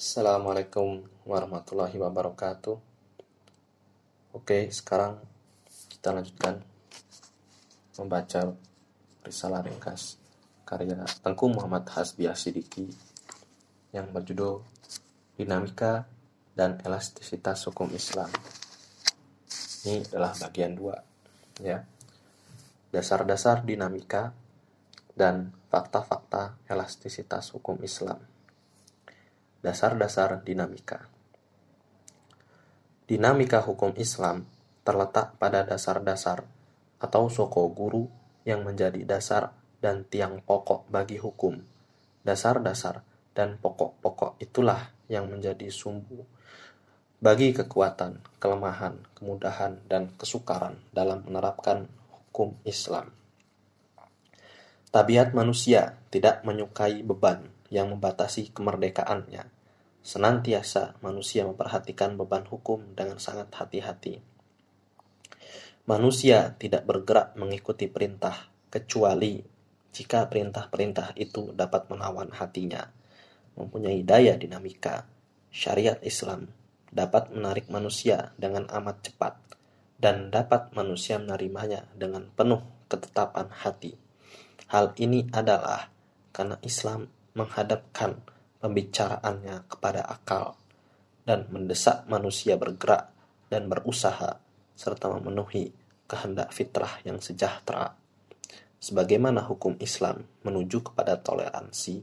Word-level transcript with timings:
Assalamualaikum 0.00 1.04
warahmatullahi 1.28 1.92
wabarakatuh. 2.00 2.72
Oke, 4.32 4.72
sekarang 4.72 5.20
kita 5.92 6.16
lanjutkan 6.16 6.56
membaca 8.00 8.48
risalah 9.20 9.60
ringkas 9.60 10.16
karya 10.64 11.04
Tengku 11.20 11.52
Muhammad 11.52 11.84
Hasbiah 11.84 12.32
Sidiki 12.32 12.88
yang 13.92 14.08
berjudul 14.08 14.64
Dinamika 15.36 16.08
dan 16.56 16.80
Elastisitas 16.80 17.68
Hukum 17.68 17.92
Islam. 17.92 18.32
Ini 19.84 20.08
adalah 20.08 20.32
bagian 20.32 20.80
dua, 20.80 20.96
ya. 21.60 21.84
Dasar-dasar 22.88 23.68
dinamika 23.68 24.32
dan 25.12 25.52
fakta-fakta 25.68 26.56
elastisitas 26.72 27.52
hukum 27.52 27.76
Islam. 27.84 28.29
Dasar-dasar 29.60 30.40
dinamika. 30.40 31.04
Dinamika 33.04 33.60
hukum 33.60 33.92
Islam 34.00 34.48
terletak 34.80 35.36
pada 35.36 35.68
dasar-dasar 35.68 36.48
atau 36.96 37.28
soko 37.28 37.68
guru 37.68 38.08
yang 38.48 38.64
menjadi 38.64 39.04
dasar 39.04 39.52
dan 39.84 40.08
tiang 40.08 40.40
pokok 40.40 40.88
bagi 40.88 41.20
hukum. 41.20 41.60
Dasar-dasar 42.24 43.04
dan 43.36 43.60
pokok-pokok 43.60 44.40
itulah 44.40 44.92
yang 45.12 45.28
menjadi 45.28 45.68
sumbu 45.68 46.24
bagi 47.20 47.52
kekuatan, 47.52 48.40
kelemahan, 48.40 48.96
kemudahan, 49.12 49.76
dan 49.84 50.08
kesukaran 50.16 50.80
dalam 50.88 51.20
menerapkan 51.28 51.84
hukum 52.08 52.56
Islam. 52.64 53.12
Tabiat 54.88 55.36
manusia 55.36 56.00
tidak 56.08 56.40
menyukai 56.48 57.04
beban 57.04 57.59
yang 57.70 57.94
membatasi 57.94 58.50
kemerdekaannya. 58.52 59.46
Senantiasa 60.02 61.00
manusia 61.00 61.46
memperhatikan 61.46 62.18
beban 62.18 62.44
hukum 62.44 62.92
dengan 62.98 63.22
sangat 63.22 63.48
hati-hati. 63.54 64.20
Manusia 65.88 66.54
tidak 66.58 66.84
bergerak 66.84 67.34
mengikuti 67.38 67.88
perintah, 67.88 68.50
kecuali 68.70 69.42
jika 69.90 70.30
perintah-perintah 70.30 71.18
itu 71.18 71.50
dapat 71.50 71.90
menawan 71.90 72.30
hatinya. 72.30 72.86
Mempunyai 73.58 74.06
daya 74.06 74.38
dinamika, 74.38 75.10
syariat 75.50 75.98
Islam 76.06 76.46
dapat 76.90 77.30
menarik 77.34 77.66
manusia 77.70 78.34
dengan 78.38 78.66
amat 78.70 79.10
cepat 79.10 79.34
dan 80.00 80.32
dapat 80.32 80.72
manusia 80.72 81.20
menerimanya 81.20 81.84
dengan 81.92 82.26
penuh 82.32 82.62
ketetapan 82.88 83.50
hati. 83.52 83.94
Hal 84.70 84.94
ini 84.96 85.26
adalah 85.34 85.90
karena 86.30 86.56
Islam 86.62 87.10
menghadapkan 87.40 88.20
pembicaraannya 88.60 89.64
kepada 89.64 90.04
akal 90.04 90.60
dan 91.24 91.48
mendesak 91.48 92.04
manusia 92.04 92.60
bergerak 92.60 93.08
dan 93.48 93.66
berusaha 93.66 94.36
serta 94.76 95.06
memenuhi 95.16 95.72
kehendak 96.04 96.52
fitrah 96.52 97.00
yang 97.04 97.18
sejahtera. 97.18 97.96
Sebagaimana 98.80 99.44
hukum 99.44 99.76
Islam 99.76 100.24
menuju 100.44 100.92
kepada 100.92 101.20
toleransi, 101.20 102.00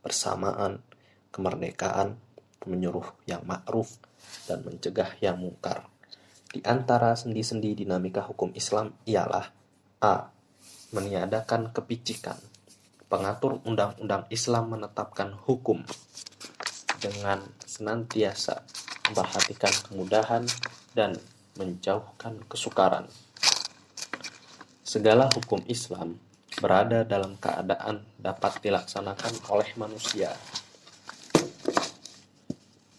persamaan, 0.00 0.80
kemerdekaan, 1.28 2.16
menyuruh 2.64 3.12
yang 3.28 3.44
ma'ruf 3.44 4.00
dan 4.48 4.64
mencegah 4.64 5.20
yang 5.20 5.36
mungkar. 5.36 5.84
Di 6.48 6.64
antara 6.64 7.12
sendi-sendi 7.12 7.76
dinamika 7.76 8.24
hukum 8.24 8.54
Islam 8.56 8.96
ialah 9.04 9.52
A 10.00 10.32
meniadakan 10.94 11.74
kepicikan. 11.74 12.38
Pengatur 13.14 13.62
undang-undang 13.62 14.26
Islam 14.26 14.74
menetapkan 14.74 15.38
hukum 15.46 15.86
dengan 16.98 17.46
senantiasa 17.62 18.66
memperhatikan 19.06 19.70
kemudahan 19.86 20.42
dan 20.98 21.14
menjauhkan 21.54 22.42
kesukaran. 22.50 23.06
Segala 24.82 25.30
hukum 25.30 25.62
Islam 25.70 26.18
berada 26.58 27.06
dalam 27.06 27.38
keadaan 27.38 28.02
dapat 28.18 28.58
dilaksanakan 28.58 29.46
oleh 29.46 29.70
manusia. 29.78 30.34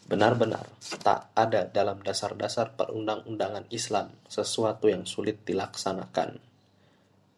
Benar-benar 0.08 0.64
tak 1.04 1.28
ada 1.36 1.68
dalam 1.68 2.00
dasar-dasar 2.00 2.72
perundang-undangan 2.80 3.68
Islam 3.68 4.16
sesuatu 4.32 4.88
yang 4.88 5.04
sulit 5.04 5.44
dilaksanakan 5.44 6.40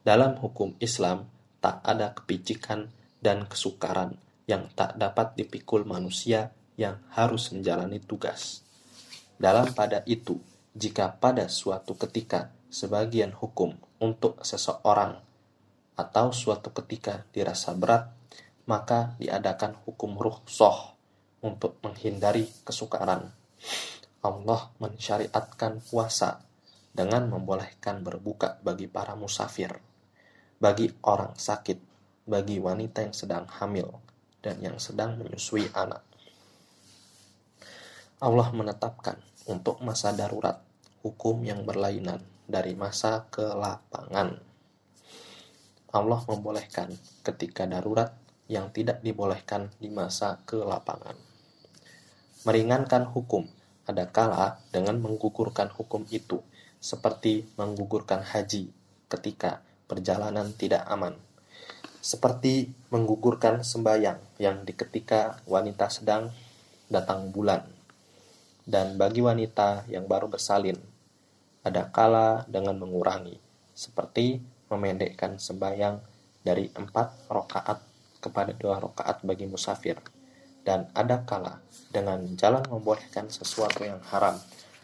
dalam 0.05 0.37
hukum 0.37 0.77
Islam, 0.77 1.27
tak 1.57 1.81
ada 1.83 2.13
kepicikan 2.13 2.89
dan 3.17 3.49
kesukaran 3.49 4.15
yang 4.47 4.69
tak 4.77 4.95
dapat 4.95 5.35
dipikul 5.35 5.83
manusia 5.83 6.55
yang 6.77 7.01
harus 7.11 7.51
menjalani 7.51 7.99
tugas. 7.99 8.61
Dalam 9.37 9.73
pada 9.73 10.05
itu, 10.07 10.37
jika 10.77 11.17
pada 11.17 11.49
suatu 11.49 11.97
ketika 11.97 12.53
sebagian 12.69 13.33
hukum 13.33 13.73
untuk 13.97 14.37
seseorang 14.45 15.17
atau 15.97 16.29
suatu 16.29 16.69
ketika 16.71 17.25
dirasa 17.33 17.73
berat, 17.73 18.13
maka 18.69 19.17
diadakan 19.17 19.73
hukum 19.83 20.15
ruhsoh 20.15 20.93
untuk 21.41 21.81
menghindari 21.81 22.45
kesukaran. 22.61 23.33
Allah 24.21 24.61
mensyariatkan 24.77 25.81
puasa 25.81 26.45
dengan 26.93 27.29
membolehkan 27.29 28.01
berbuka 28.01 28.61
bagi 28.61 28.89
para 28.89 29.13
musafir 29.13 29.86
bagi 30.57 30.89
orang 31.05 31.37
sakit, 31.37 31.77
bagi 32.25 32.57
wanita 32.57 33.05
yang 33.05 33.13
sedang 33.13 33.45
hamil, 33.61 33.93
dan 34.41 34.57
yang 34.57 34.81
sedang 34.81 35.17
menyusui 35.21 35.69
anak. 35.77 36.01
Allah 38.17 38.49
menetapkan 38.49 39.21
untuk 39.45 39.77
masa 39.85 40.09
darurat 40.17 40.57
hukum 41.05 41.45
yang 41.45 41.61
berlainan 41.61 42.17
dari 42.49 42.73
masa 42.73 43.29
ke 43.29 43.45
lapangan. 43.45 44.33
Allah 45.93 46.21
membolehkan 46.25 46.89
ketika 47.21 47.69
darurat 47.69 48.17
yang 48.49 48.73
tidak 48.73 49.03
dibolehkan 49.05 49.69
di 49.77 49.93
masa 49.93 50.41
ke 50.47 50.57
lapangan. 50.57 51.13
Meringankan 52.47 53.05
hukum 53.11 53.45
ada 53.85 54.09
kala 54.09 54.59
dengan 54.73 54.99
menggugurkan 54.99 55.71
hukum 55.71 56.03
itu, 56.11 56.41
seperti 56.81 57.47
menggugurkan 57.55 58.23
haji 58.23 58.73
ketika 59.07 59.63
perjalanan 59.87 60.51
tidak 60.53 60.83
aman. 60.85 61.15
Seperti 62.03 62.71
menggugurkan 62.93 63.63
sembayang 63.63 64.39
yang 64.39 64.61
di 64.67 64.75
ketika 64.75 65.41
wanita 65.47 65.89
sedang 65.89 66.29
datang 66.87 67.31
bulan. 67.33 67.63
Dan 68.67 68.99
bagi 68.99 69.23
wanita 69.23 69.87
yang 69.87 70.11
baru 70.11 70.27
bersalin, 70.27 70.75
ada 71.63 71.87
kala 71.87 72.43
dengan 72.51 72.75
mengurangi, 72.79 73.39
seperti 73.71 74.43
memendekkan 74.67 75.39
sembayang 75.39 75.99
dari 76.43 76.67
empat 76.71 77.31
rokaat 77.31 77.79
kepada 78.19 78.51
dua 78.55 78.79
rokaat 78.83 79.23
bagi 79.23 79.47
musafir. 79.47 79.99
Dan 80.63 80.91
ada 80.91 81.23
kala 81.23 81.63
dengan 81.87 82.23
jalan 82.35 82.63
membolehkan 82.67 83.31
sesuatu 83.31 83.87
yang 83.87 84.03
haram 84.11 84.35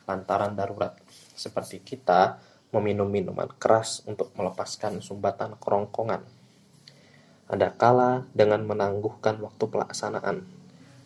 lantaran 0.08 0.56
darurat, 0.56 0.96
seperti 1.36 1.84
kita 1.84 2.40
meminum 2.74 3.06
minuman 3.06 3.48
keras 3.62 4.02
untuk 4.10 4.34
melepaskan 4.34 5.00
sumbatan 5.00 5.54
kerongkongan. 5.62 6.26
Ada 7.46 7.70
kala 7.70 8.26
dengan 8.34 8.66
menangguhkan 8.66 9.38
waktu 9.38 9.70
pelaksanaan, 9.70 10.42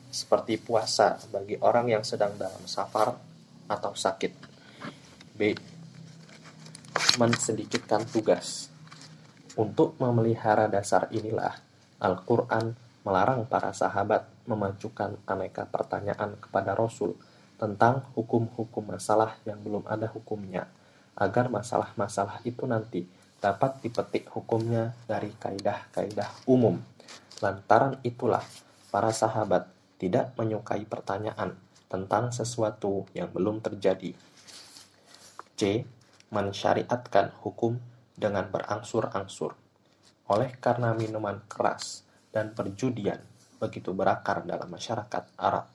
seperti 0.07 0.55
puasa 0.55 1.19
bagi 1.27 1.59
orang 1.59 1.91
yang 1.91 2.03
sedang 2.07 2.39
dalam 2.39 2.63
safar 2.63 3.19
atau 3.67 3.91
sakit. 3.91 4.31
B. 5.35 5.51
Mensedikitkan 7.19 8.07
tugas. 8.07 8.71
Untuk 9.59 9.99
memelihara 9.99 10.71
dasar 10.71 11.11
inilah, 11.11 11.59
Al-Quran 11.99 12.77
melarang 13.03 13.43
para 13.43 13.75
sahabat 13.75 14.23
memajukan 14.47 15.19
aneka 15.27 15.67
pertanyaan 15.67 16.39
kepada 16.39 16.77
Rasul 16.77 17.17
tentang 17.57 18.05
hukum-hukum 18.13 18.93
masalah 18.93 19.35
yang 19.43 19.57
belum 19.59 19.83
ada 19.89 20.05
hukumnya 20.13 20.69
agar 21.17 21.49
masalah-masalah 21.49 22.45
itu 22.45 22.63
nanti 22.69 23.09
dapat 23.41 23.81
dipetik 23.81 24.29
hukumnya 24.33 24.93
dari 25.09 25.33
kaidah-kaidah 25.33 26.45
umum. 26.49 26.77
Lantaran 27.41 27.97
itulah 28.05 28.41
para 28.89 29.09
sahabat 29.13 29.69
tidak 29.97 30.33
menyukai 30.37 30.85
pertanyaan 30.85 31.57
tentang 31.89 32.29
sesuatu 32.29 33.09
yang 33.17 33.33
belum 33.33 33.61
terjadi. 33.61 34.13
C. 35.57 35.61
Mensyariatkan 36.29 37.33
hukum 37.41 37.79
dengan 38.13 38.51
berangsur-angsur. 38.51 39.55
Oleh 40.27 40.51
karena 40.59 40.91
minuman 40.91 41.39
keras 41.47 42.03
dan 42.29 42.51
perjudian 42.51 43.23
begitu 43.57 43.95
berakar 43.95 44.45
dalam 44.45 44.69
masyarakat 44.69 45.23
Arab, 45.39 45.65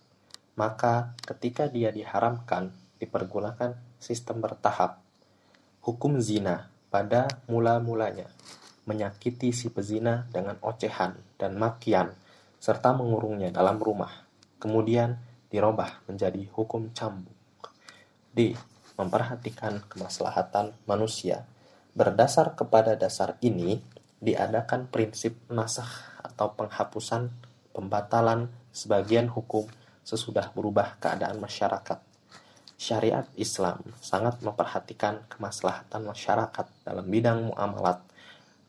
maka 0.55 1.17
ketika 1.25 1.67
dia 1.67 1.91
diharamkan 1.91 2.71
dipergunakan 3.01 3.75
sistem 3.99 4.45
bertahap 4.45 5.03
Hukum 5.83 6.23
zina 6.23 6.71
pada 6.95 7.27
mula-mulanya 7.51 8.31
menyakiti 8.87 9.51
si 9.51 9.67
pezina 9.67 10.31
dengan 10.31 10.55
ocehan 10.63 11.19
dan 11.35 11.59
makian 11.59 12.15
serta 12.63 12.95
mengurungnya 12.95 13.51
dalam 13.51 13.83
rumah. 13.83 14.23
Kemudian 14.63 15.19
dirubah 15.51 16.07
menjadi 16.07 16.47
hukum 16.55 16.95
cambuk. 16.95 17.35
D. 18.31 18.55
Memperhatikan 18.95 19.83
kemaslahatan 19.91 20.71
manusia. 20.87 21.51
Berdasar 21.99 22.55
kepada 22.55 22.95
dasar 22.95 23.35
ini, 23.43 23.83
diadakan 24.23 24.87
prinsip 24.87 25.35
nasah 25.51 26.23
atau 26.23 26.55
penghapusan 26.55 27.27
pembatalan 27.75 28.47
sebagian 28.71 29.27
hukum 29.27 29.67
sesudah 30.07 30.55
berubah 30.55 30.95
keadaan 31.03 31.43
masyarakat. 31.43 32.12
Syariat 32.83 33.31
Islam 33.39 33.79
sangat 34.03 34.43
memperhatikan 34.43 35.31
kemaslahatan 35.31 36.03
masyarakat 36.03 36.67
dalam 36.83 37.07
bidang 37.07 37.55
muamalat 37.55 38.03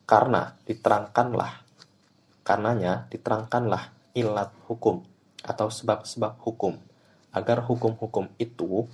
karena 0.06 0.54
diterangkanlah 0.62 1.66
karenanya 2.46 3.10
diterangkanlah 3.10 3.90
ilat 4.14 4.54
hukum 4.70 5.02
atau 5.42 5.66
sebab-sebab 5.66 6.38
hukum 6.46 6.78
agar 7.34 7.66
hukum-hukum 7.66 8.30
itu 8.38 8.86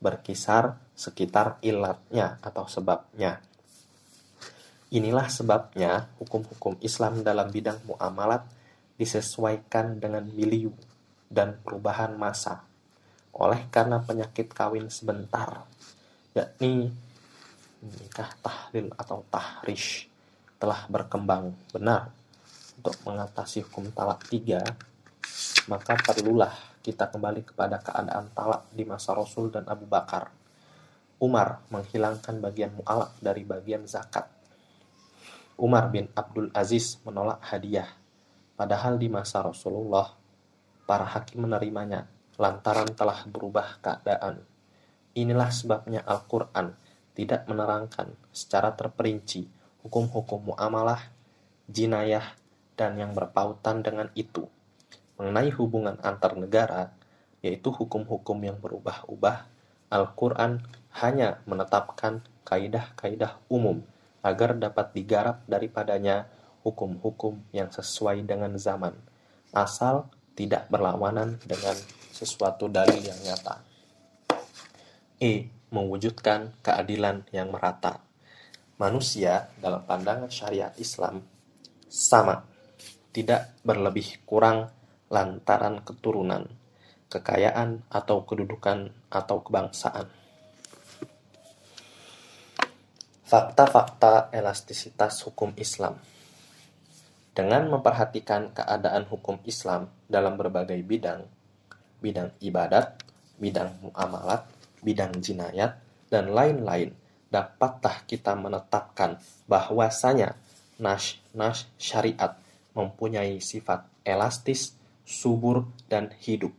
berkisar 0.00 0.80
sekitar 0.96 1.60
ilatnya 1.60 2.40
atau 2.40 2.64
sebabnya. 2.64 3.44
Inilah 4.96 5.28
sebabnya 5.28 6.08
hukum-hukum 6.16 6.80
Islam 6.80 7.20
dalam 7.20 7.52
bidang 7.52 7.84
muamalat 7.84 8.48
disesuaikan 8.96 10.00
dengan 10.00 10.24
milieu 10.24 10.72
dan 11.28 11.60
perubahan 11.60 12.16
masa. 12.16 12.64
Oleh 13.34 13.66
karena 13.66 13.98
penyakit 13.98 14.54
kawin 14.54 14.86
sebentar, 14.86 15.66
yakni 16.38 16.94
nikah 17.82 18.30
tahlil 18.38 18.94
atau 18.94 19.26
tahrish 19.26 20.06
telah 20.62 20.86
berkembang 20.86 21.50
benar 21.74 22.14
untuk 22.78 22.94
mengatasi 23.02 23.66
hukum 23.66 23.90
talak 23.90 24.22
tiga, 24.30 24.62
maka 25.66 25.98
perlulah 25.98 26.54
kita 26.78 27.10
kembali 27.10 27.42
kepada 27.42 27.82
keadaan 27.82 28.30
talak 28.30 28.70
di 28.70 28.86
masa 28.86 29.18
Rasul 29.18 29.50
dan 29.50 29.66
Abu 29.66 29.90
Bakar. 29.90 30.30
Umar 31.18 31.58
menghilangkan 31.74 32.38
bagian 32.38 32.70
mu'alak 32.78 33.18
dari 33.18 33.42
bagian 33.42 33.82
zakat. 33.90 34.30
Umar 35.58 35.90
bin 35.90 36.06
Abdul 36.14 36.54
Aziz 36.54 37.02
menolak 37.02 37.42
hadiah, 37.50 37.90
padahal 38.54 38.94
di 38.94 39.10
masa 39.10 39.42
Rasulullah 39.42 40.14
para 40.86 41.06
hakim 41.08 41.50
menerimanya 41.50 42.13
lantaran 42.36 42.90
telah 42.92 43.22
berubah 43.26 43.78
keadaan. 43.78 44.42
Inilah 45.14 45.50
sebabnya 45.54 46.02
Al-Quran 46.02 46.74
tidak 47.14 47.46
menerangkan 47.46 48.10
secara 48.34 48.74
terperinci 48.74 49.46
hukum-hukum 49.86 50.50
muamalah, 50.50 50.98
jinayah, 51.70 52.34
dan 52.74 52.98
yang 52.98 53.14
berpautan 53.14 53.86
dengan 53.86 54.10
itu. 54.18 54.50
Mengenai 55.14 55.54
hubungan 55.54 55.94
antar 56.02 56.34
negara, 56.34 56.90
yaitu 57.38 57.70
hukum-hukum 57.70 58.42
yang 58.42 58.58
berubah-ubah, 58.58 59.46
Al-Quran 59.94 60.58
hanya 60.98 61.38
menetapkan 61.46 62.26
kaidah-kaidah 62.42 63.38
umum 63.46 63.86
agar 64.26 64.58
dapat 64.58 64.90
digarap 64.96 65.44
daripadanya 65.46 66.26
hukum-hukum 66.66 67.38
yang 67.54 67.70
sesuai 67.70 68.24
dengan 68.26 68.56
zaman, 68.58 68.96
asal 69.54 70.10
tidak 70.34 70.66
berlawanan 70.72 71.38
dengan 71.46 71.76
sesuatu 72.24 72.66
dalil 72.72 73.04
yang 73.04 73.20
nyata. 73.20 73.60
E. 75.20 75.52
Mewujudkan 75.68 76.54
keadilan 76.64 77.26
yang 77.34 77.50
merata. 77.50 78.00
Manusia 78.80 79.52
dalam 79.58 79.82
pandangan 79.84 80.30
syariat 80.30 80.70
Islam 80.78 81.22
sama, 81.90 82.46
tidak 83.14 83.54
berlebih 83.62 84.22
kurang 84.26 84.70
lantaran 85.12 85.82
keturunan, 85.86 86.50
kekayaan 87.06 87.86
atau 87.86 88.26
kedudukan 88.26 88.90
atau 89.10 89.38
kebangsaan. 89.46 90.10
Fakta-fakta 93.22 94.34
elastisitas 94.34 95.22
hukum 95.26 95.54
Islam 95.58 95.98
dengan 97.34 97.66
memperhatikan 97.66 98.54
keadaan 98.54 99.10
hukum 99.10 99.42
Islam 99.42 99.90
dalam 100.06 100.38
berbagai 100.38 100.78
bidang, 100.86 101.26
bidang 102.04 102.36
ibadat, 102.44 103.00
bidang 103.40 103.72
muamalat, 103.80 104.44
bidang 104.84 105.16
jinayat, 105.24 105.80
dan 106.12 106.28
lain-lain, 106.36 106.92
dapatlah 107.32 108.04
kita 108.04 108.36
menetapkan 108.36 109.16
bahwasanya 109.48 110.36
nas-nas 110.76 111.64
syariat 111.80 112.36
mempunyai 112.76 113.40
sifat 113.40 113.88
elastis, 114.04 114.76
subur, 115.08 115.64
dan 115.88 116.12
hidup. 116.20 116.52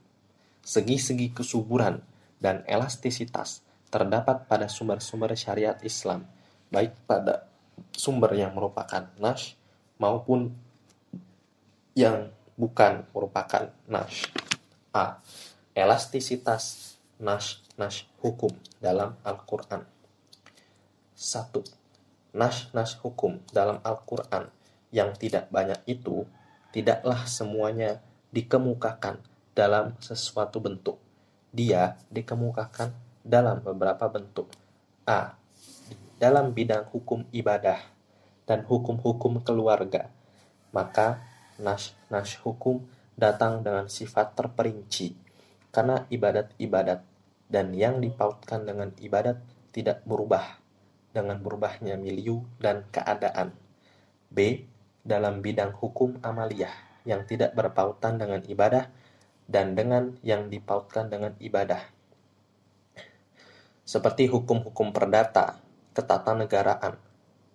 Segi-segi 0.65 1.29
kesuburan 1.29 2.01
dan 2.41 2.65
elastisitas 2.65 3.61
terdapat 3.93 4.49
pada 4.49 4.65
sumber-sumber 4.65 5.37
syariat 5.37 5.77
Islam, 5.85 6.25
baik 6.73 6.97
pada 7.05 7.45
sumber 7.93 8.33
yang 8.33 8.51
merupakan 8.57 9.07
nas 9.21 9.53
maupun 10.01 10.51
yang 11.95 12.27
bukan 12.59 13.07
merupakan 13.15 13.71
nash. 13.87 14.27
A. 14.95 15.19
Elastisitas 15.75 16.95
nash-nash 17.19 18.07
hukum 18.23 18.55
dalam 18.79 19.19
Al-Quran. 19.27 19.83
1. 21.19 21.51
Nash-nash 22.31 22.95
hukum 23.03 23.43
dalam 23.51 23.83
Al-Quran 23.83 24.47
yang 24.95 25.11
tidak 25.19 25.51
banyak 25.51 25.83
itu 25.83 26.23
tidaklah 26.71 27.27
semuanya 27.27 27.99
dikemukakan 28.31 29.19
dalam 29.51 29.99
sesuatu 29.99 30.63
bentuk. 30.63 30.95
Dia 31.51 31.99
dikemukakan 32.07 32.95
dalam 33.19 33.59
beberapa 33.59 34.07
bentuk. 34.07 34.47
A. 35.03 35.35
Dalam 36.15 36.55
bidang 36.55 36.87
hukum 36.95 37.27
ibadah 37.35 37.83
dan 38.47 38.63
hukum-hukum 38.63 39.43
keluarga. 39.43 40.07
Maka 40.71 41.19
nas-nas 41.59 42.39
hukum 42.39 42.94
datang 43.15 43.63
dengan 43.63 43.87
sifat 43.87 44.35
terperinci 44.35 45.15
karena 45.71 46.07
ibadat-ibadat 46.07 47.03
dan 47.47 47.71
yang 47.75 48.03
dipautkan 48.03 48.63
dengan 48.63 48.91
ibadat 48.99 49.39
tidak 49.71 50.03
berubah 50.07 50.59
dengan 51.15 51.39
berubahnya 51.39 51.95
milieu 51.95 52.43
dan 52.59 52.83
keadaan. 52.91 53.55
B. 54.27 54.67
Dalam 55.05 55.39
bidang 55.39 55.71
hukum 55.77 56.17
amaliyah 56.25 56.73
yang 57.05 57.23
tidak 57.29 57.53
berpautan 57.53 58.17
dengan 58.17 58.41
ibadah 58.43 58.89
dan 59.45 59.77
dengan 59.77 60.17
yang 60.25 60.49
dipautkan 60.49 61.07
dengan 61.07 61.37
ibadah. 61.37 61.79
Seperti 63.85 64.25
hukum-hukum 64.25 64.89
perdata, 64.89 65.61
ketatanegaraan, 65.93 66.97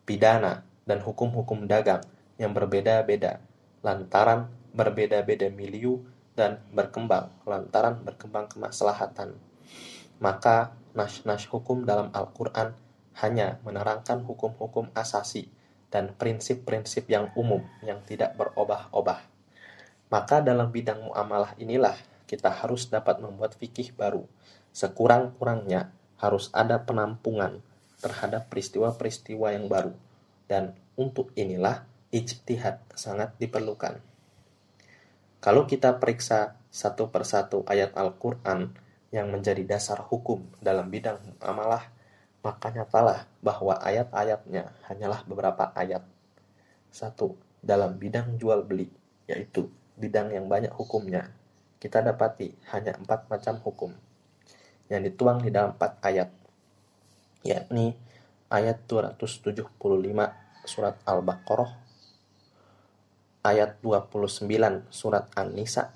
pidana, 0.07 0.63
dan 0.87 1.03
hukum-hukum 1.03 1.67
dagang 1.67 2.07
yang 2.39 2.55
berbeda-beda 2.55 3.43
lantaran 3.83 4.47
berbeda-beda 4.75 5.51
milieu 5.51 6.03
dan 6.39 6.63
berkembang 6.71 7.29
lantaran 7.45 8.01
berkembang 8.01 8.49
kemaslahatan. 8.49 9.37
Maka 10.23 10.77
nas-nas 10.93 11.47
hukum 11.49 11.85
dalam 11.87 12.13
Al-Quran 12.13 12.77
hanya 13.21 13.61
menerangkan 13.67 14.25
hukum-hukum 14.25 14.89
asasi 14.97 15.51
dan 15.91 16.15
prinsip-prinsip 16.15 17.11
yang 17.11 17.35
umum 17.35 17.67
yang 17.83 18.01
tidak 18.07 18.39
berubah-ubah. 18.39 19.21
Maka 20.11 20.43
dalam 20.43 20.71
bidang 20.71 21.07
muamalah 21.07 21.55
inilah 21.59 21.95
kita 22.27 22.51
harus 22.51 22.87
dapat 22.87 23.19
membuat 23.19 23.59
fikih 23.59 23.95
baru. 23.95 24.27
Sekurang-kurangnya 24.71 25.91
harus 26.19 26.51
ada 26.55 26.79
penampungan 26.83 27.59
terhadap 27.99 28.47
peristiwa-peristiwa 28.51 29.55
yang 29.55 29.67
baru. 29.67 29.95
Dan 30.47 30.75
untuk 30.95 31.35
inilah 31.39 31.87
ijtihad 32.11 32.83
sangat 32.95 33.35
diperlukan. 33.39 34.10
Kalau 35.41 35.65
kita 35.65 35.97
periksa 35.97 36.61
satu 36.69 37.09
persatu 37.09 37.65
ayat 37.65 37.97
Al-Quran 37.97 38.77
yang 39.09 39.33
menjadi 39.33 39.65
dasar 39.65 40.05
hukum 40.05 40.45
dalam 40.61 40.93
bidang 40.93 41.17
amalah, 41.41 41.89
maka 42.45 42.69
nyatalah 42.69 43.25
bahwa 43.41 43.81
ayat-ayatnya 43.81 44.69
hanyalah 44.85 45.25
beberapa 45.25 45.73
ayat. 45.73 46.05
Satu, 46.93 47.41
dalam 47.65 47.97
bidang 47.97 48.37
jual 48.37 48.69
beli, 48.69 48.93
yaitu 49.25 49.73
bidang 49.97 50.29
yang 50.29 50.45
banyak 50.45 50.77
hukumnya, 50.77 51.33
kita 51.81 52.05
dapati 52.05 52.53
hanya 52.77 53.01
empat 53.01 53.33
macam 53.33 53.57
hukum 53.65 53.97
yang 54.93 55.01
dituang 55.01 55.41
di 55.41 55.49
dalam 55.49 55.73
empat 55.73 56.05
ayat, 56.05 56.29
yakni 57.49 57.97
ayat 58.53 58.85
275 58.85 59.73
surat 60.69 61.01
Al-Baqarah 61.09 61.90
ayat 63.41 63.81
29 63.81 64.45
surat 64.93 65.29
An-Nisa, 65.33 65.93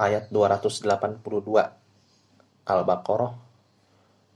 ayat 0.00 0.32
282 0.32 1.20
Al-Baqarah, 2.64 3.34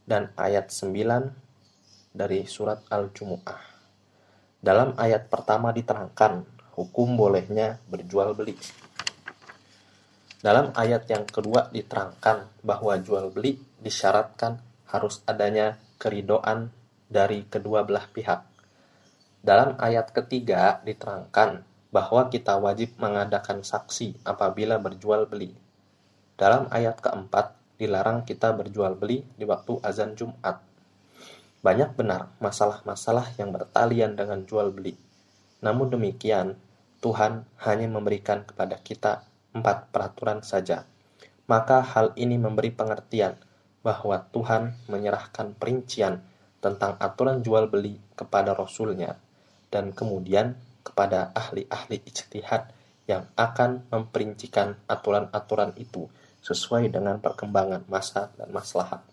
dan 0.09 0.33
ayat 0.37 0.73
9 0.73 1.33
dari 2.17 2.49
surat 2.49 2.81
Al-Jumu'ah. 2.88 3.61
Dalam 4.59 4.97
ayat 4.99 5.31
pertama 5.31 5.71
diterangkan 5.71 6.43
hukum 6.75 7.14
bolehnya 7.14 7.78
berjual 7.87 8.33
beli. 8.33 8.57
Dalam 10.40 10.73
ayat 10.73 11.05
yang 11.11 11.28
kedua 11.28 11.69
diterangkan 11.71 12.49
bahwa 12.64 12.97
jual 13.02 13.28
beli 13.31 13.61
disyaratkan 13.83 14.59
harus 14.88 15.21
adanya 15.28 15.76
keridoan 16.00 16.73
dari 17.11 17.45
kedua 17.45 17.85
belah 17.85 18.09
pihak. 18.09 18.48
Dalam 19.38 19.78
ayat 19.78 20.11
ketiga 20.11 20.83
diterangkan 20.83 21.62
bahwa 21.95 22.26
kita 22.26 22.59
wajib 22.59 22.99
mengadakan 22.99 23.62
saksi 23.62 24.18
apabila 24.26 24.83
berjual 24.83 25.30
beli. 25.30 25.54
Dalam 26.35 26.66
ayat 26.75 26.99
keempat 26.99 27.54
dilarang 27.78 28.26
kita 28.26 28.50
berjual 28.50 28.99
beli 28.99 29.23
di 29.38 29.47
waktu 29.47 29.78
azan 29.87 30.18
Jumat. 30.18 30.59
Banyak 31.62 31.95
benar 31.95 32.35
masalah-masalah 32.42 33.30
yang 33.38 33.54
bertalian 33.54 34.18
dengan 34.18 34.42
jual 34.42 34.75
beli. 34.75 34.99
Namun 35.62 35.95
demikian, 35.95 36.59
Tuhan 36.99 37.47
hanya 37.62 37.87
memberikan 37.87 38.42
kepada 38.42 38.75
kita 38.83 39.23
empat 39.54 39.95
peraturan 39.95 40.42
saja. 40.42 40.83
Maka 41.47 41.78
hal 41.80 42.11
ini 42.18 42.42
memberi 42.42 42.75
pengertian 42.75 43.38
bahwa 43.87 44.18
Tuhan 44.35 44.75
menyerahkan 44.90 45.54
perincian 45.54 46.26
tentang 46.59 46.99
aturan 46.99 47.40
jual 47.47 47.71
beli 47.71 48.02
kepada 48.18 48.50
Rasulnya 48.52 49.14
dan 49.69 49.93
kemudian 49.93 50.57
kepada 50.85 51.33
ahli-ahli 51.37 52.01
ijtihad 52.09 52.73
yang 53.09 53.25
akan 53.37 53.89
memperincikan 53.89 54.77
aturan-aturan 54.85 55.73
itu 55.81 56.09
sesuai 56.45 56.93
dengan 56.93 57.21
perkembangan 57.21 57.85
masa 57.89 58.33
dan 58.37 58.53
maslahat. 58.53 59.05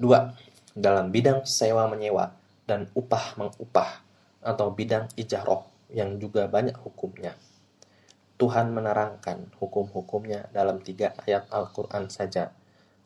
2. 0.00 0.76
Dalam 0.76 1.12
bidang 1.12 1.44
sewa 1.44 1.84
menyewa 1.88 2.32
dan 2.64 2.88
upah 2.96 3.36
mengupah 3.36 4.00
atau 4.40 4.72
bidang 4.72 5.08
ijaroh 5.20 5.68
yang 5.92 6.16
juga 6.16 6.48
banyak 6.48 6.76
hukumnya. 6.80 7.36
Tuhan 8.40 8.74
menerangkan 8.74 9.52
hukum-hukumnya 9.60 10.50
dalam 10.50 10.82
tiga 10.82 11.14
ayat 11.22 11.46
Al-Quran 11.52 12.10
saja, 12.10 12.50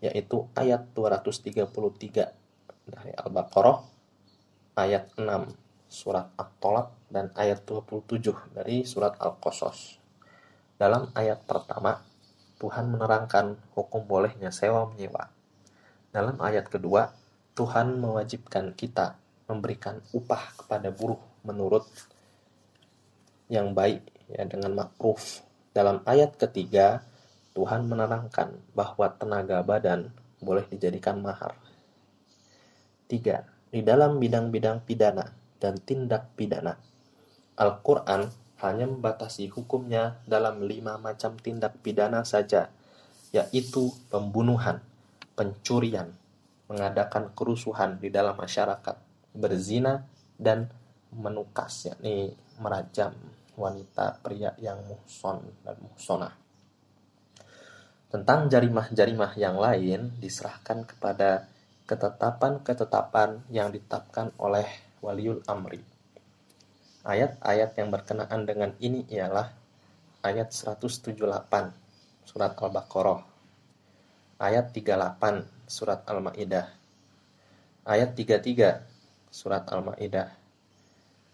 yaitu 0.00 0.48
ayat 0.56 0.88
233 0.94 2.88
dari 2.88 3.12
Al-Baqarah, 3.12 3.95
ayat 4.76 5.10
6 5.16 5.56
surat 5.88 6.28
At-Tolak, 6.36 6.92
dan 7.08 7.30
ayat 7.38 7.64
27 7.64 8.52
dari 8.52 8.82
surat 8.82 9.16
Al-Qasas. 9.16 9.96
Dalam 10.76 11.08
ayat 11.16 11.40
pertama, 11.48 12.02
Tuhan 12.60 12.92
menerangkan 12.92 13.56
hukum 13.72 14.04
bolehnya 14.04 14.52
sewa 14.52 14.84
menyewa. 14.90 15.32
Dalam 16.12 16.36
ayat 16.42 16.68
kedua, 16.68 17.12
Tuhan 17.56 17.96
mewajibkan 17.96 18.76
kita 18.76 19.16
memberikan 19.48 20.02
upah 20.12 20.52
kepada 20.60 20.92
buruh 20.92 21.20
menurut 21.46 21.86
yang 23.46 23.72
baik 23.72 24.02
ya 24.28 24.42
dengan 24.44 24.74
makruf. 24.74 25.40
Dalam 25.70 26.02
ayat 26.04 26.34
ketiga, 26.36 27.04
Tuhan 27.56 27.88
menerangkan 27.88 28.52
bahwa 28.76 29.08
tenaga 29.16 29.64
badan 29.64 30.12
boleh 30.42 30.66
dijadikan 30.68 31.22
mahar. 31.24 31.56
Tiga, 33.06 33.48
di 33.70 33.82
dalam 33.82 34.22
bidang-bidang 34.22 34.86
pidana 34.86 35.26
dan 35.58 35.76
tindak 35.82 36.32
pidana, 36.38 36.78
Al-Quran 37.56 38.28
hanya 38.60 38.88
membatasi 38.88 39.52
hukumnya 39.52 40.20
dalam 40.24 40.64
lima 40.64 40.96
macam 40.96 41.36
tindak 41.36 41.76
pidana 41.84 42.24
saja, 42.24 42.72
yaitu 43.32 43.92
pembunuhan, 44.08 44.80
pencurian, 45.36 46.12
mengadakan 46.68 47.32
kerusuhan 47.36 48.00
di 48.00 48.08
dalam 48.08 48.36
masyarakat, 48.36 48.96
berzina, 49.36 50.08
dan 50.36 50.68
menukas, 51.12 51.92
yakni 51.92 52.32
merajam 52.60 53.12
wanita 53.56 54.20
pria 54.20 54.52
yang 54.60 54.84
muhson 54.84 55.40
dan 55.64 55.76
muhsonah. 55.80 56.34
Tentang 58.06 58.48
jarimah-jarimah 58.52 59.32
yang 59.36 59.56
lain 59.58 60.14
diserahkan 60.20 60.84
kepada 60.86 61.48
ketetapan-ketetapan 61.86 63.46
yang 63.54 63.70
ditetapkan 63.70 64.34
oleh 64.42 64.66
waliul 64.98 65.38
amri. 65.46 65.78
Ayat-ayat 67.06 67.78
yang 67.78 67.94
berkenaan 67.94 68.42
dengan 68.42 68.74
ini 68.82 69.06
ialah 69.06 69.54
ayat 70.26 70.50
178 70.50 71.14
surat 72.26 72.52
Al-Baqarah, 72.58 73.22
ayat 74.42 74.74
38 74.74 75.70
surat 75.70 76.02
Al-Maidah, 76.10 76.66
ayat 77.86 78.10
33 78.18 78.82
surat 79.30 79.62
Al-Maidah, 79.70 80.34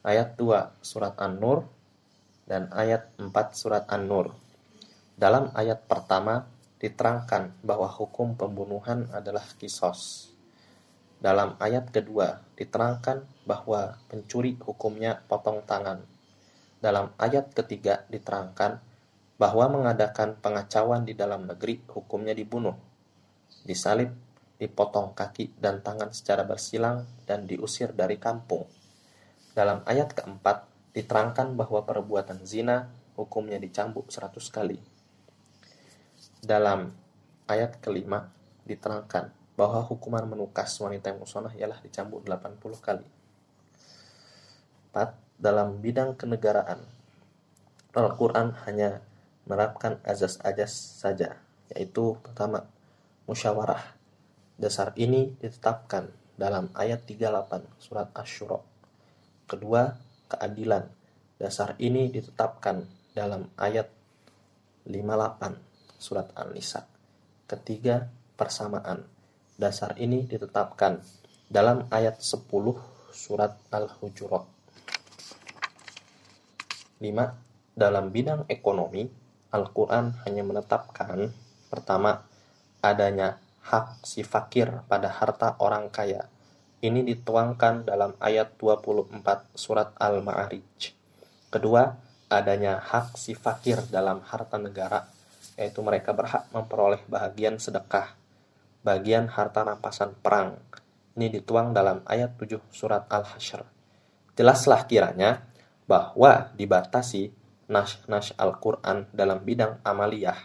ayat 0.05 0.37
2 0.37 0.85
surat 0.85 1.17
An-Nur 1.17 1.65
dan 2.45 2.69
ayat 2.77 3.09
4 3.17 3.33
surat 3.57 3.89
An-Nur. 3.89 4.37
Dalam 5.17 5.49
ayat 5.57 5.89
pertama 5.89 6.45
diterangkan 6.83 7.57
bahwa 7.65 7.87
hukum 7.87 8.35
pembunuhan 8.35 9.07
adalah 9.15 9.47
kisos. 9.57 10.32
Dalam 11.23 11.55
ayat 11.63 11.95
kedua 11.95 12.43
diterangkan 12.59 13.47
bahwa 13.47 13.95
pencuri 14.11 14.59
hukumnya 14.59 15.23
potong 15.31 15.63
tangan. 15.63 16.03
Dalam 16.83 17.15
ayat 17.15 17.55
ketiga 17.55 18.03
diterangkan 18.11 18.83
bahwa 19.39 19.71
mengadakan 19.71 20.35
pengacauan 20.43 21.07
di 21.07 21.15
dalam 21.15 21.47
negeri 21.47 21.79
hukumnya 21.95 22.35
dibunuh, 22.35 22.75
disalib, 23.63 24.11
dipotong 24.59 25.15
kaki 25.15 25.55
dan 25.63 25.79
tangan 25.79 26.11
secara 26.11 26.43
bersilang, 26.43 27.07
dan 27.23 27.47
diusir 27.47 27.95
dari 27.95 28.19
kampung. 28.19 28.67
Dalam 29.55 29.87
ayat 29.87 30.19
keempat 30.19 30.67
diterangkan 30.91 31.55
bahwa 31.55 31.87
perbuatan 31.87 32.43
zina 32.43 32.91
hukumnya 33.15 33.63
dicambuk 33.63 34.11
100 34.11 34.43
kali. 34.51 34.79
Dalam 36.43 36.91
ayat 37.47 37.79
kelima 37.79 38.27
diterangkan 38.67 39.42
bahwa 39.53 39.85
hukuman 39.85 40.25
menukas 40.25 40.73
wanita 40.81 41.13
yang 41.13 41.21
musonah 41.21 41.53
ialah 41.53 41.79
dicambuk 41.85 42.25
80 42.25 42.59
kali. 42.81 43.07
4. 44.93 45.13
Dalam 45.43 45.83
bidang 45.83 46.15
kenegaraan, 46.17 46.81
Al-Quran 47.93 48.57
hanya 48.65 49.05
menerapkan 49.45 50.01
azas-azas 50.07 51.03
saja, 51.03 51.37
yaitu 51.75 52.17
pertama, 52.25 52.65
musyawarah. 53.29 53.83
Dasar 54.57 54.95
ini 54.97 55.35
ditetapkan 55.43 56.09
dalam 56.39 56.73
ayat 56.73 57.05
38 57.05 57.67
surat 57.83 58.09
Ash-Shura. 58.17 58.61
Kedua, 59.45 59.93
keadilan. 60.33 60.89
Dasar 61.37 61.77
ini 61.83 62.09
ditetapkan 62.09 62.87
dalam 63.13 63.51
ayat 63.59 63.91
58 64.89 65.59
surat 66.01 66.33
An-Nisa. 66.33 66.89
Ketiga, 67.45 68.09
persamaan. 68.39 69.12
Dasar 69.63 69.95
ini 70.03 70.27
ditetapkan 70.27 70.99
dalam 71.47 71.87
ayat 71.95 72.19
10 72.19 72.51
surat 73.15 73.55
Al-Hujurat. 73.71 74.43
5. 76.99 77.07
Dalam 77.79 78.11
bidang 78.11 78.43
ekonomi, 78.51 79.07
Al-Quran 79.55 80.19
hanya 80.27 80.43
menetapkan 80.43 81.31
pertama, 81.71 82.27
adanya 82.83 83.39
hak 83.63 84.03
si 84.03 84.27
fakir 84.27 84.83
pada 84.91 85.07
harta 85.07 85.55
orang 85.63 85.95
kaya 85.95 86.27
ini 86.83 87.07
dituangkan 87.07 87.87
dalam 87.87 88.19
ayat 88.19 88.59
24 88.59 89.15
surat 89.55 89.95
Al-Ma'arij. 89.95 90.91
Kedua, 91.55 91.95
adanya 92.27 92.83
hak 92.83 93.15
si 93.15 93.39
fakir 93.39 93.79
dalam 93.87 94.27
harta 94.27 94.59
negara, 94.59 95.07
yaitu 95.55 95.79
mereka 95.87 96.11
berhak 96.11 96.51
memperoleh 96.51 96.99
bahagian 97.07 97.63
sedekah, 97.63 98.19
bagian 98.83 99.31
harta 99.31 99.63
rampasan 99.63 100.15
perang. 100.19 100.59
Ini 101.15 101.31
dituang 101.31 101.75
dalam 101.75 102.03
ayat 102.05 102.35
7 102.37 102.61
surat 102.75 103.09
Al-Hasyr. 103.09 103.63
Jelaslah 104.39 104.85
kiranya 104.91 105.47
bahwa 105.87 106.51
dibatasi 106.59 107.33
nash-nash 107.71 108.35
Al-Quran 108.37 109.09
dalam 109.15 109.43
bidang 109.43 109.81
amaliyah, 109.87 110.39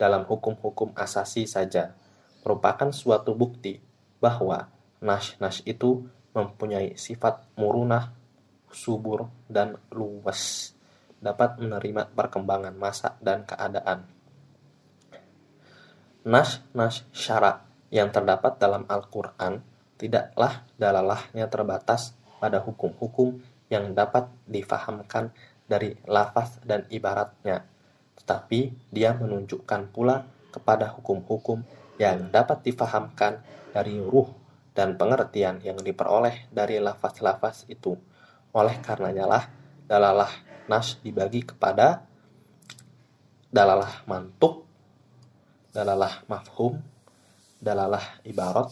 dalam 0.00 0.26
hukum-hukum 0.26 0.94
asasi 0.96 1.44
saja, 1.50 1.96
merupakan 2.44 2.92
suatu 2.92 3.32
bukti 3.32 3.80
bahwa 4.20 4.74
Nash-nash 5.04 5.60
itu 5.68 6.08
mempunyai 6.32 6.96
sifat 6.96 7.44
murunah, 7.60 8.16
subur, 8.72 9.28
dan 9.52 9.76
luas. 9.92 10.72
Dapat 11.20 11.60
menerima 11.60 12.08
perkembangan 12.16 12.72
masa 12.72 13.20
dan 13.20 13.44
keadaan. 13.44 14.08
Nash-nash 16.24 17.04
syarat 17.12 17.60
yang 17.92 18.08
terdapat 18.08 18.56
dalam 18.56 18.88
Al-Quran 18.88 19.60
tidaklah 20.00 20.64
dalalahnya 20.80 21.46
terbatas 21.52 22.16
pada 22.40 22.64
hukum-hukum 22.64 23.40
yang 23.68 23.92
dapat 23.92 24.28
difahamkan 24.48 25.32
dari 25.64 25.96
lafaz 26.04 26.60
dan 26.64 26.84
ibaratnya, 26.92 27.64
tetapi 28.20 28.72
dia 28.92 29.16
menunjukkan 29.16 29.92
pula 29.92 30.24
kepada 30.52 30.92
hukum-hukum 30.96 31.64
yang 31.96 32.28
dapat 32.28 32.60
difahamkan 32.66 33.40
dari 33.72 34.00
ruh 34.00 34.28
dan 34.74 34.98
pengertian 34.98 35.62
yang 35.62 35.78
diperoleh 35.78 36.50
dari 36.50 36.82
lafaz-lafaz 36.82 37.68
itu. 37.70 37.94
Oleh 38.54 38.78
karenanya 38.82 39.26
lah, 39.26 39.44
dalalah 39.86 40.30
nas 40.66 40.98
dibagi 41.00 41.46
kepada 41.46 42.02
dalalah 43.54 44.02
mantuk, 44.10 44.63
dalalah 45.74 46.22
mafhum, 46.30 46.78
dalalah 47.58 48.22
ibarat, 48.22 48.70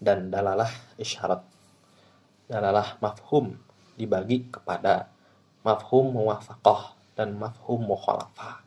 dan 0.00 0.32
dalalah 0.32 0.72
isyarat. 0.96 1.44
Dalalah 2.48 2.96
mafhum 3.04 3.60
dibagi 4.00 4.48
kepada 4.48 5.12
mafhum 5.60 6.08
muwafaqah 6.16 6.96
dan 7.12 7.36
mafhum 7.36 7.84
mukhalafah 7.84 8.64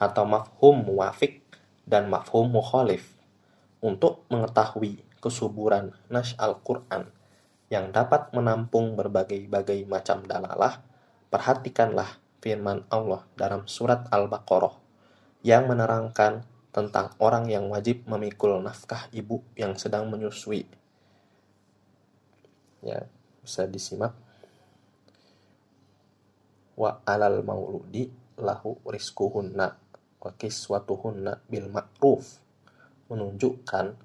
atau 0.00 0.24
mafhum 0.24 0.80
muwafiq 0.80 1.44
dan 1.84 2.08
mafhum 2.08 2.48
mukhalif 2.48 3.12
untuk 3.84 4.24
mengetahui 4.32 5.04
kesuburan 5.20 5.92
nas 6.08 6.32
Al-Quran 6.40 7.12
yang 7.68 7.92
dapat 7.92 8.32
menampung 8.32 8.96
berbagai-bagai 8.96 9.84
macam 9.84 10.24
dalalah, 10.24 10.80
perhatikanlah 11.28 12.16
firman 12.40 12.88
Allah 12.88 13.22
dalam 13.36 13.68
surat 13.68 14.08
Al-Baqarah 14.08 14.74
yang 15.44 15.68
menerangkan 15.68 16.48
tentang 16.70 17.10
orang 17.18 17.50
yang 17.50 17.66
wajib 17.66 18.06
memikul 18.06 18.62
nafkah 18.62 19.10
ibu 19.10 19.42
yang 19.58 19.74
sedang 19.74 20.06
menyusui. 20.06 20.66
Ya, 22.80 23.10
bisa 23.42 23.66
disimak. 23.66 24.14
Wa 26.78 27.02
alal 27.04 27.42
mauludi 27.44 28.08
lahu 28.40 28.78
rizkuhunna 28.88 29.68
wa 30.20 30.30
kiswatuhunna 30.36 31.44
bil 31.50 31.68
ma'ruf 31.68 32.40
menunjukkan 33.10 33.98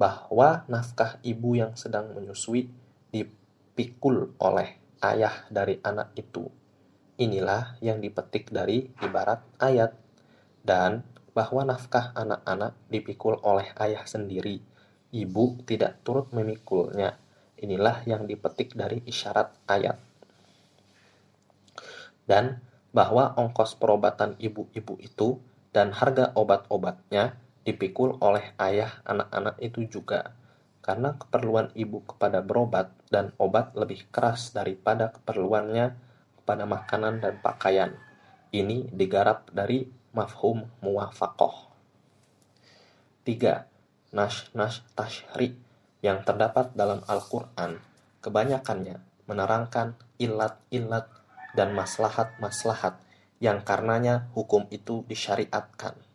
bahwa 0.00 0.64
nafkah 0.66 1.20
ibu 1.22 1.56
yang 1.56 1.76
sedang 1.76 2.16
menyusui 2.16 2.72
dipikul 3.12 4.32
oleh 4.40 4.80
ayah 5.04 5.44
dari 5.52 5.78
anak 5.84 6.16
itu. 6.16 6.48
Inilah 7.16 7.80
yang 7.80 8.00
dipetik 8.00 8.52
dari 8.52 8.92
ibarat 9.00 9.40
ayat 9.56 9.96
dan 10.64 11.00
bahwa 11.36 11.68
nafkah 11.68 12.16
anak-anak 12.16 12.72
dipikul 12.88 13.36
oleh 13.44 13.68
ayah 13.76 14.08
sendiri. 14.08 14.64
Ibu 15.12 15.68
tidak 15.68 16.00
turut 16.00 16.32
memikulnya. 16.32 17.20
Inilah 17.60 18.08
yang 18.08 18.24
dipetik 18.24 18.72
dari 18.72 19.04
isyarat 19.04 19.52
ayat. 19.68 20.00
Dan 22.24 22.64
bahwa 22.96 23.36
ongkos 23.36 23.76
perobatan 23.76 24.40
ibu-ibu 24.40 24.96
itu 25.04 25.36
dan 25.76 25.92
harga 25.92 26.32
obat-obatnya 26.32 27.36
dipikul 27.68 28.16
oleh 28.24 28.56
ayah 28.56 29.04
anak-anak 29.04 29.60
itu 29.60 29.84
juga, 29.84 30.32
karena 30.80 31.12
keperluan 31.20 31.68
ibu 31.76 32.00
kepada 32.08 32.40
berobat 32.40 32.88
dan 33.12 33.36
obat 33.36 33.76
lebih 33.76 34.08
keras 34.08 34.56
daripada 34.56 35.12
keperluannya 35.12 35.92
kepada 36.40 36.64
makanan 36.64 37.20
dan 37.20 37.36
pakaian. 37.44 37.92
Ini 38.54 38.88
digarap 38.94 39.52
dari 39.52 39.84
mafhum 40.16 40.64
muwafaqoh. 40.80 41.68
3. 43.28 44.16
Nash-nash 44.16 44.80
tashri 44.96 45.52
yang 46.00 46.24
terdapat 46.24 46.72
dalam 46.72 47.04
Al-Quran 47.04 47.76
kebanyakannya 48.24 48.96
menerangkan 49.28 49.92
ilat-ilat 50.16 51.06
dan 51.52 51.76
maslahat-maslahat 51.76 52.96
yang 53.44 53.60
karenanya 53.60 54.32
hukum 54.32 54.64
itu 54.72 55.04
disyariatkan 55.04 56.06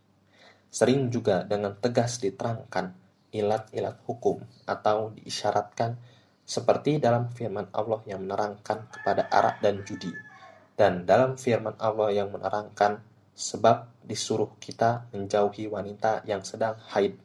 sering 0.71 1.11
juga 1.11 1.43
dengan 1.43 1.75
tegas 1.75 2.23
diterangkan 2.23 2.95
ilat-ilat 3.35 3.99
hukum 4.07 4.39
atau 4.63 5.11
diisyaratkan 5.19 5.99
seperti 6.47 6.95
dalam 6.97 7.27
firman 7.27 7.67
Allah 7.75 7.99
yang 8.07 8.23
menerangkan 8.23 8.87
kepada 8.87 9.27
arak 9.27 9.59
dan 9.59 9.83
judi 9.83 10.15
dan 10.79 11.03
dalam 11.03 11.35
firman 11.35 11.75
Allah 11.75 12.15
yang 12.15 12.31
menerangkan 12.31 13.03
sebab 13.35 14.05
disuruh 14.05 14.57
kita 14.59 15.07
menjauhi 15.15 15.71
wanita 15.71 16.25
yang 16.27 16.43
sedang 16.43 16.77
haid 16.91 17.15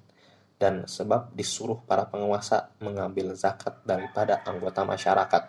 dan 0.56 0.88
sebab 0.88 1.36
disuruh 1.36 1.84
para 1.84 2.08
penguasa 2.08 2.72
mengambil 2.80 3.36
zakat 3.36 3.76
daripada 3.84 4.40
anggota 4.48 4.84
masyarakat. 4.88 5.42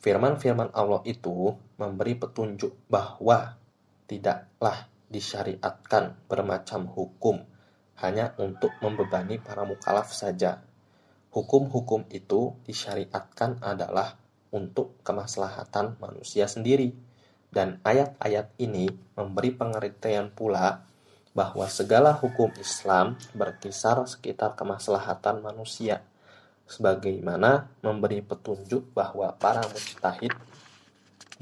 Firman-firman 0.00 0.72
Allah 0.72 1.04
itu 1.04 1.54
memberi 1.76 2.16
petunjuk 2.16 2.72
bahwa 2.88 3.60
tidaklah 4.08 4.88
disyariatkan 5.12 6.16
bermacam 6.24 6.88
hukum 6.88 7.44
hanya 8.00 8.32
untuk 8.40 8.72
membebani 8.80 9.36
para 9.36 9.62
mukalaf 9.68 10.10
saja. 10.10 10.64
Hukum-hukum 11.30 12.08
itu 12.10 12.56
disyariatkan 12.64 13.60
adalah 13.62 14.16
untuk 14.50 14.98
kemaslahatan 15.06 16.00
manusia 16.00 16.48
sendiri. 16.50 16.96
Dan 17.50 17.82
ayat-ayat 17.82 18.54
ini 18.62 18.86
memberi 19.18 19.50
pengertian 19.50 20.30
pula 20.30 20.86
bahwa 21.34 21.66
segala 21.66 22.14
hukum 22.14 22.50
Islam 22.58 23.18
berkisar 23.34 24.02
sekitar 24.06 24.54
kemaslahatan 24.54 25.42
manusia. 25.42 26.02
Sebagaimana 26.70 27.66
memberi 27.82 28.22
petunjuk 28.22 28.94
bahwa 28.94 29.34
para 29.34 29.66
mujtahid 29.66 30.30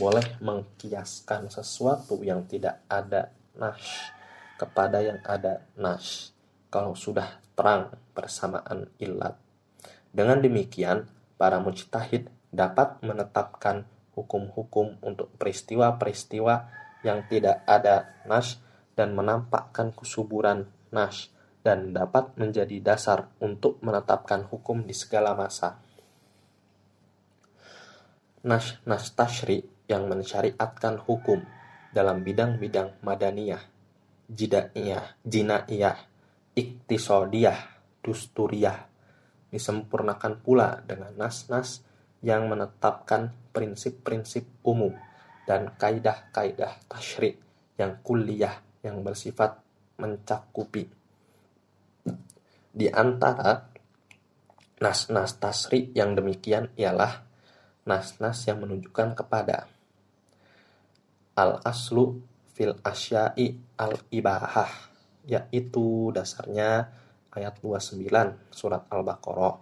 boleh 0.01 0.25
mengkiaskan 0.41 1.53
sesuatu 1.53 2.25
yang 2.25 2.49
tidak 2.49 2.81
ada 2.89 3.29
nash 3.59 4.09
kepada 4.57 5.05
yang 5.05 5.21
ada 5.29 5.67
nash 5.77 6.33
kalau 6.73 6.97
sudah 6.97 7.43
terang 7.53 7.93
persamaan 8.17 8.89
ilat. 9.03 9.37
Dengan 10.09 10.41
demikian, 10.41 11.05
para 11.37 11.61
mujtahid 11.61 12.33
dapat 12.49 12.97
menetapkan 13.05 13.85
hukum-hukum 14.19 14.99
untuk 15.07 15.31
peristiwa-peristiwa 15.39 16.55
yang 17.07 17.23
tidak 17.31 17.63
ada 17.63 18.19
nash 18.27 18.59
dan 18.99 19.15
menampakkan 19.15 19.95
kesuburan 19.95 20.67
nash 20.91 21.31
dan 21.63 21.95
dapat 21.95 22.35
menjadi 22.35 22.83
dasar 22.83 23.31
untuk 23.39 23.79
menetapkan 23.87 24.43
hukum 24.51 24.83
di 24.83 24.95
segala 24.97 25.39
masa. 25.39 25.79
Nash 28.43 28.83
Nash 28.87 29.15
Tashri 29.15 29.63
yang 29.87 30.11
mensyariatkan 30.11 31.03
hukum 31.07 31.43
dalam 31.91 32.23
bidang-bidang 32.23 33.03
madaniyah, 33.03 33.63
jidaiyah, 34.31 35.19
jinaiyah, 35.27 35.99
iktisodiyah, 36.55 37.59
dusturiyah, 38.05 38.79
disempurnakan 39.49 40.39
pula 40.45 40.85
dengan 40.85 41.15
nas-nas 41.17 41.88
yang 42.25 42.51
menetapkan 42.51 43.31
prinsip-prinsip 43.55 44.45
umum 44.67 44.95
dan 45.47 45.73
kaidah-kaidah 45.79 46.85
tasyri 46.91 47.39
yang 47.79 48.03
kuliah 48.03 48.59
yang 48.83 49.01
bersifat 49.01 49.59
mencakupi. 49.99 50.91
Di 52.69 52.87
antara 52.91 53.71
nas-nas 54.79 55.39
tasri 55.43 55.91
yang 55.95 56.15
demikian 56.15 56.71
ialah 56.79 57.27
nas-nas 57.87 58.47
yang 58.47 58.63
menunjukkan 58.63 59.19
kepada 59.19 59.67
al 61.35 61.59
aslu 61.67 62.23
fil 62.55 62.79
asyai 62.83 63.59
al 63.79 63.95
ibahah 64.11 64.71
yaitu 65.27 66.11
dasarnya 66.15 66.91
ayat 67.37 67.61
29 67.61 68.09
surat 68.51 68.89
Al-Baqarah, 68.89 69.61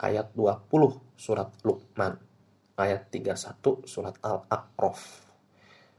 ayat 0.00 0.32
20 0.34 1.11
surat 1.16 1.52
Luqman, 1.62 2.16
ayat 2.76 3.08
31 3.12 3.84
surat 3.88 4.16
Al-A'raf. 4.20 5.00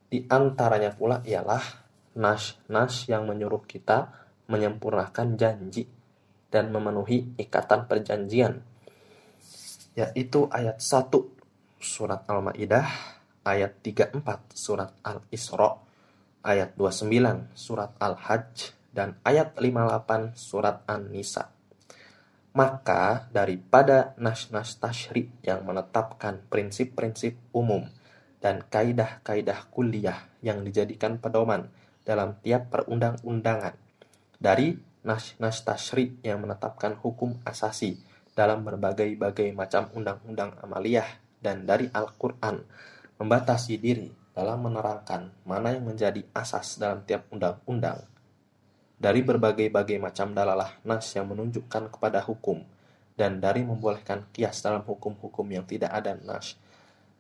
Di 0.10 0.26
antaranya 0.30 0.94
pula 0.94 1.22
ialah 1.26 1.64
nas-nas 2.18 3.10
yang 3.10 3.26
menyuruh 3.26 3.66
kita 3.66 4.14
menyempurnakan 4.50 5.34
janji 5.40 5.90
dan 6.54 6.70
memenuhi 6.70 7.34
ikatan 7.42 7.90
perjanjian 7.90 8.62
yaitu 9.94 10.50
ayat 10.50 10.82
1 10.82 11.10
surat 11.78 12.26
Al-Maidah 12.26 13.14
ayat 13.44 13.84
34 13.84 14.24
surat 14.56 14.96
Al-Isra, 15.04 15.84
ayat 16.42 16.74
29 16.80 17.54
surat 17.54 17.92
Al-Hajj, 18.00 18.74
dan 18.96 19.20
ayat 19.28 19.54
58 19.60 20.34
surat 20.40 20.82
An-Nisa. 20.88 21.53
Maka 22.54 23.26
daripada 23.34 24.14
nas-nas 24.22 24.78
tashri 24.78 25.26
yang 25.42 25.66
menetapkan 25.66 26.38
prinsip-prinsip 26.54 27.34
umum 27.50 27.90
dan 28.38 28.62
kaidah-kaidah 28.70 29.74
kuliah 29.74 30.30
yang 30.46 30.62
dijadikan 30.62 31.18
pedoman 31.18 31.74
dalam 32.06 32.38
tiap 32.46 32.70
perundang-undangan, 32.70 33.74
dari 34.38 34.78
nas-nas 35.02 35.66
tashri 35.66 36.14
yang 36.22 36.46
menetapkan 36.46 36.94
hukum 37.02 37.42
asasi 37.42 37.98
dalam 38.38 38.62
berbagai-bagai 38.62 39.50
macam 39.58 39.90
undang-undang 39.98 40.54
amaliyah 40.62 41.10
dan 41.42 41.66
dari 41.66 41.90
Al-Quran 41.90 42.62
membatasi 43.18 43.82
diri 43.82 44.10
dalam 44.34 44.66
menerangkan 44.66 45.30
mana 45.46 45.74
yang 45.74 45.86
menjadi 45.86 46.22
asas 46.34 46.82
dalam 46.82 47.06
tiap 47.06 47.30
undang-undang 47.30 48.13
dari 49.04 49.20
berbagai-bagai 49.20 50.00
macam 50.00 50.32
dalalah 50.32 50.80
nas 50.88 51.12
yang 51.12 51.28
menunjukkan 51.28 51.92
kepada 51.92 52.24
hukum 52.24 52.64
dan 53.20 53.44
dari 53.44 53.68
membolehkan 53.68 54.32
kias 54.32 54.64
dalam 54.64 54.80
hukum-hukum 54.88 55.44
yang 55.52 55.68
tidak 55.68 55.92
ada 55.92 56.16
nas. 56.24 56.56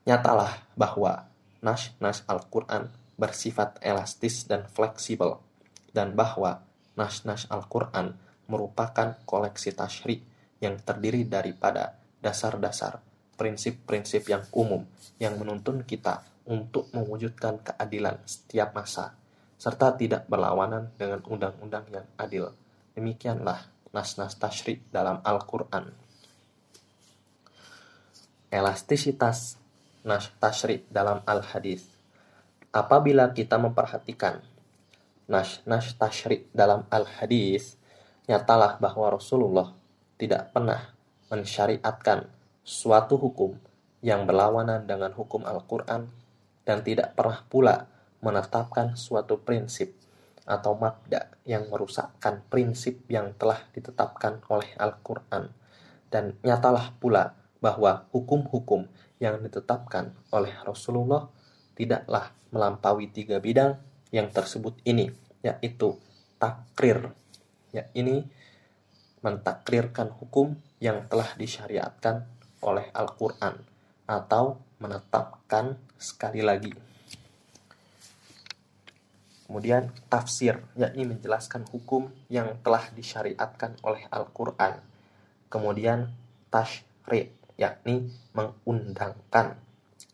Nyatalah 0.07 0.63
bahwa 0.79 1.27
nas-nas 1.59 2.23
Al-Quran 2.27 2.87
bersifat 3.19 3.79
elastis 3.83 4.47
dan 4.47 4.67
fleksibel, 4.67 5.39
dan 5.95 6.11
bahwa 6.17 6.63
nas-nas 6.97 7.47
Al-Quran 7.47 8.15
merupakan 8.49 9.15
koleksi 9.23 9.71
tashri 9.71 10.19
yang 10.59 10.79
terdiri 10.81 11.23
daripada 11.23 11.99
dasar-dasar, 12.19 12.99
prinsip-prinsip 13.35 14.27
yang 14.27 14.43
umum 14.51 14.83
yang 15.19 15.39
menuntun 15.39 15.83
kita 15.87 16.23
untuk 16.47 16.91
mewujudkan 16.91 17.63
keadilan 17.63 18.19
setiap 18.27 18.75
masa, 18.75 19.15
serta 19.57 19.95
tidak 19.95 20.27
berlawanan 20.27 20.91
dengan 20.99 21.23
undang-undang 21.25 21.85
yang 21.91 22.07
adil. 22.19 22.51
Demikianlah 22.93 23.69
nas-nas 23.93 24.35
tashri 24.37 24.81
dalam 24.91 25.23
Al-Quran. 25.23 25.89
Elastisitas 28.53 29.57
nas 30.05 30.29
tashri 30.37 30.85
dalam 30.91 31.25
Al-Hadis 31.25 31.93
Apabila 32.73 33.29
kita 33.29 33.61
memperhatikan 33.61 34.41
nas-nas 35.29 35.93
tashri 35.93 36.49
dalam 36.57 36.89
Al-Hadis, 36.89 37.77
nyatalah 38.25 38.81
bahwa 38.81 39.13
Rasulullah 39.13 39.77
tidak 40.17 40.49
pernah 40.49 40.89
mensyariatkan 41.29 42.25
suatu 42.65 43.21
hukum 43.21 43.53
yang 44.01 44.25
berlawanan 44.25 44.89
dengan 44.89 45.13
hukum 45.13 45.45
Al-Quran 45.45 46.09
dan 46.65 46.81
tidak 46.81 47.13
pernah 47.13 47.45
pula 47.45 47.92
menetapkan 48.23 48.95
suatu 48.95 49.43
prinsip 49.43 49.93
atau 50.43 50.75
mabda 50.75 51.43
yang 51.43 51.67
merusakkan 51.67 52.43
prinsip 52.47 53.03
yang 53.11 53.35
telah 53.35 53.59
ditetapkan 53.75 54.43
oleh 54.47 54.71
Al-Quran. 54.79 55.51
Dan 56.07 56.39
nyatalah 56.43 56.95
pula 56.99 57.35
bahwa 57.59 58.07
hukum-hukum 58.11 58.87
yang 59.19 59.39
ditetapkan 59.39 60.11
oleh 60.35 60.51
Rasulullah 60.63 61.31
tidaklah 61.75 62.31
melampaui 62.51 63.11
tiga 63.11 63.39
bidang 63.39 63.79
yang 64.13 64.29
tersebut 64.29 64.77
ini, 64.83 65.09
yaitu 65.41 65.97
takrir. 66.37 67.15
Ya, 67.73 67.89
ini 67.97 68.29
mentakrirkan 69.23 70.11
hukum 70.13 70.59
yang 70.77 71.07
telah 71.07 71.33
disyariatkan 71.39 72.27
oleh 72.61 72.91
Al-Quran 72.93 73.57
atau 74.05 74.59
menetapkan 74.83 75.79
sekali 75.95 76.43
lagi. 76.43 76.92
Kemudian 79.53 79.93
tafsir, 80.09 80.65
yakni 80.73 81.05
menjelaskan 81.05 81.69
hukum 81.69 82.09
yang 82.25 82.57
telah 82.65 82.89
disyariatkan 82.89 83.77
oleh 83.85 84.01
Al-Quran. 84.09 84.81
Kemudian 85.45 86.09
tashri, 86.49 87.29
yakni 87.53 88.09
mengundangkan 88.33 89.53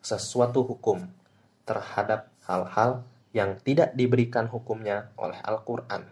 sesuatu 0.04 0.68
hukum 0.68 1.08
terhadap 1.64 2.28
hal-hal 2.52 3.08
yang 3.32 3.56
tidak 3.64 3.96
diberikan 3.96 4.52
hukumnya 4.52 5.08
oleh 5.16 5.40
Al-Quran. 5.40 6.04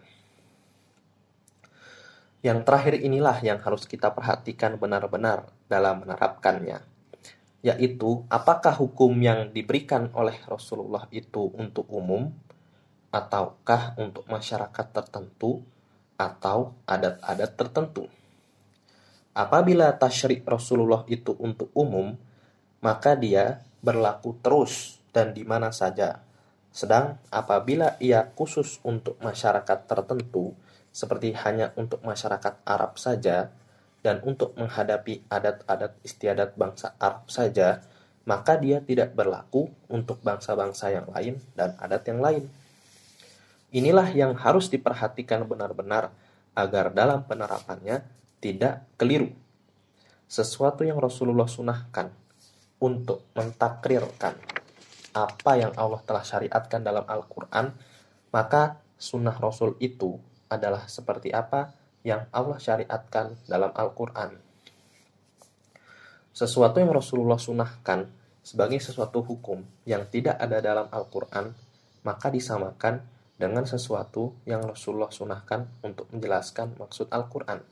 Yang 2.40 2.58
terakhir 2.64 2.96
inilah 2.96 3.44
yang 3.44 3.60
harus 3.60 3.84
kita 3.84 4.08
perhatikan 4.08 4.80
benar-benar 4.80 5.52
dalam 5.68 6.00
menerapkannya, 6.00 6.80
yaitu 7.60 8.24
apakah 8.32 8.72
hukum 8.72 9.12
yang 9.20 9.52
diberikan 9.52 10.08
oleh 10.16 10.40
Rasulullah 10.48 11.04
itu 11.12 11.52
untuk 11.52 11.84
umum, 11.92 12.32
ataukah 13.08 13.96
untuk 13.96 14.28
masyarakat 14.28 14.86
tertentu, 14.92 15.64
atau 16.18 16.74
adat-adat 16.82 17.54
tertentu. 17.54 18.10
Apabila 19.38 19.94
tasyrik 19.94 20.42
Rasulullah 20.42 21.06
itu 21.06 21.30
untuk 21.38 21.70
umum, 21.78 22.18
maka 22.82 23.14
dia 23.14 23.62
berlaku 23.78 24.34
terus 24.42 24.98
dan 25.14 25.30
di 25.30 25.46
mana 25.46 25.70
saja. 25.70 26.26
Sedang 26.74 27.22
apabila 27.30 27.94
ia 28.02 28.26
khusus 28.34 28.82
untuk 28.82 29.14
masyarakat 29.22 29.86
tertentu, 29.86 30.58
seperti 30.90 31.38
hanya 31.38 31.70
untuk 31.78 32.02
masyarakat 32.02 32.66
Arab 32.66 32.98
saja, 32.98 33.54
dan 34.02 34.22
untuk 34.26 34.54
menghadapi 34.58 35.26
adat-adat 35.30 35.94
istiadat 36.02 36.58
bangsa 36.58 36.98
Arab 36.98 37.30
saja, 37.30 37.82
maka 38.26 38.58
dia 38.58 38.82
tidak 38.82 39.14
berlaku 39.14 39.70
untuk 39.86 40.18
bangsa-bangsa 40.26 40.90
yang 40.90 41.06
lain 41.14 41.38
dan 41.54 41.78
adat 41.78 42.02
yang 42.10 42.20
lain. 42.22 42.44
Inilah 43.68 44.08
yang 44.16 44.32
harus 44.32 44.72
diperhatikan 44.72 45.44
benar-benar 45.44 46.08
agar 46.56 46.90
dalam 46.90 47.22
penerapannya 47.28 48.00
tidak 48.40 48.88
keliru. 48.96 49.28
Sesuatu 50.24 50.88
yang 50.88 50.96
Rasulullah 50.96 51.48
sunahkan 51.48 52.08
untuk 52.80 53.28
mentakrirkan 53.36 54.36
apa 55.12 55.52
yang 55.58 55.72
Allah 55.76 56.00
telah 56.04 56.24
syariatkan 56.24 56.80
dalam 56.80 57.04
Al-Quran, 57.04 57.74
maka 58.32 58.80
sunnah 58.96 59.34
Rasul 59.36 59.76
itu 59.80 60.16
adalah 60.48 60.88
seperti 60.88 61.28
apa 61.34 61.72
yang 62.06 62.24
Allah 62.32 62.56
syariatkan 62.56 63.36
dalam 63.44 63.74
Al-Quran. 63.74 64.36
Sesuatu 66.32 66.78
yang 66.78 66.94
Rasulullah 66.94 67.36
sunahkan 67.36 68.06
sebagai 68.40 68.78
sesuatu 68.80 69.20
hukum 69.20 69.60
yang 69.84 70.06
tidak 70.08 70.38
ada 70.38 70.62
dalam 70.62 70.86
Al-Quran, 70.88 71.50
maka 72.06 72.30
disamakan 72.30 73.02
dengan 73.38 73.62
sesuatu 73.64 74.34
yang 74.44 74.66
Rasulullah 74.66 75.14
sunahkan 75.14 75.86
untuk 75.86 76.10
menjelaskan 76.10 76.74
maksud 76.74 77.06
Al-Quran. 77.08 77.62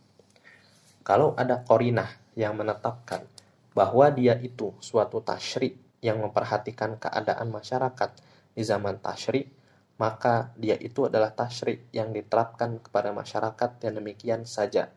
Kalau 1.03 1.35
ada 1.35 1.61
korinah 1.67 2.09
yang 2.39 2.55
menetapkan 2.55 3.27
bahwa 3.75 4.09
dia 4.15 4.39
itu 4.39 4.73
suatu 4.79 5.21
tasyrik 5.21 5.75
yang 6.01 6.23
memperhatikan 6.23 6.97
keadaan 6.97 7.51
masyarakat 7.51 8.11
di 8.55 8.63
zaman 8.63 9.03
tasyrik, 9.03 9.51
maka 9.99 10.55
dia 10.55 10.79
itu 10.79 11.11
adalah 11.11 11.35
tasyrik 11.35 11.91
yang 11.91 12.15
diterapkan 12.15 12.79
kepada 12.81 13.11
masyarakat 13.11 13.71
yang 13.83 13.95
demikian 13.99 14.43
saja. 14.47 14.89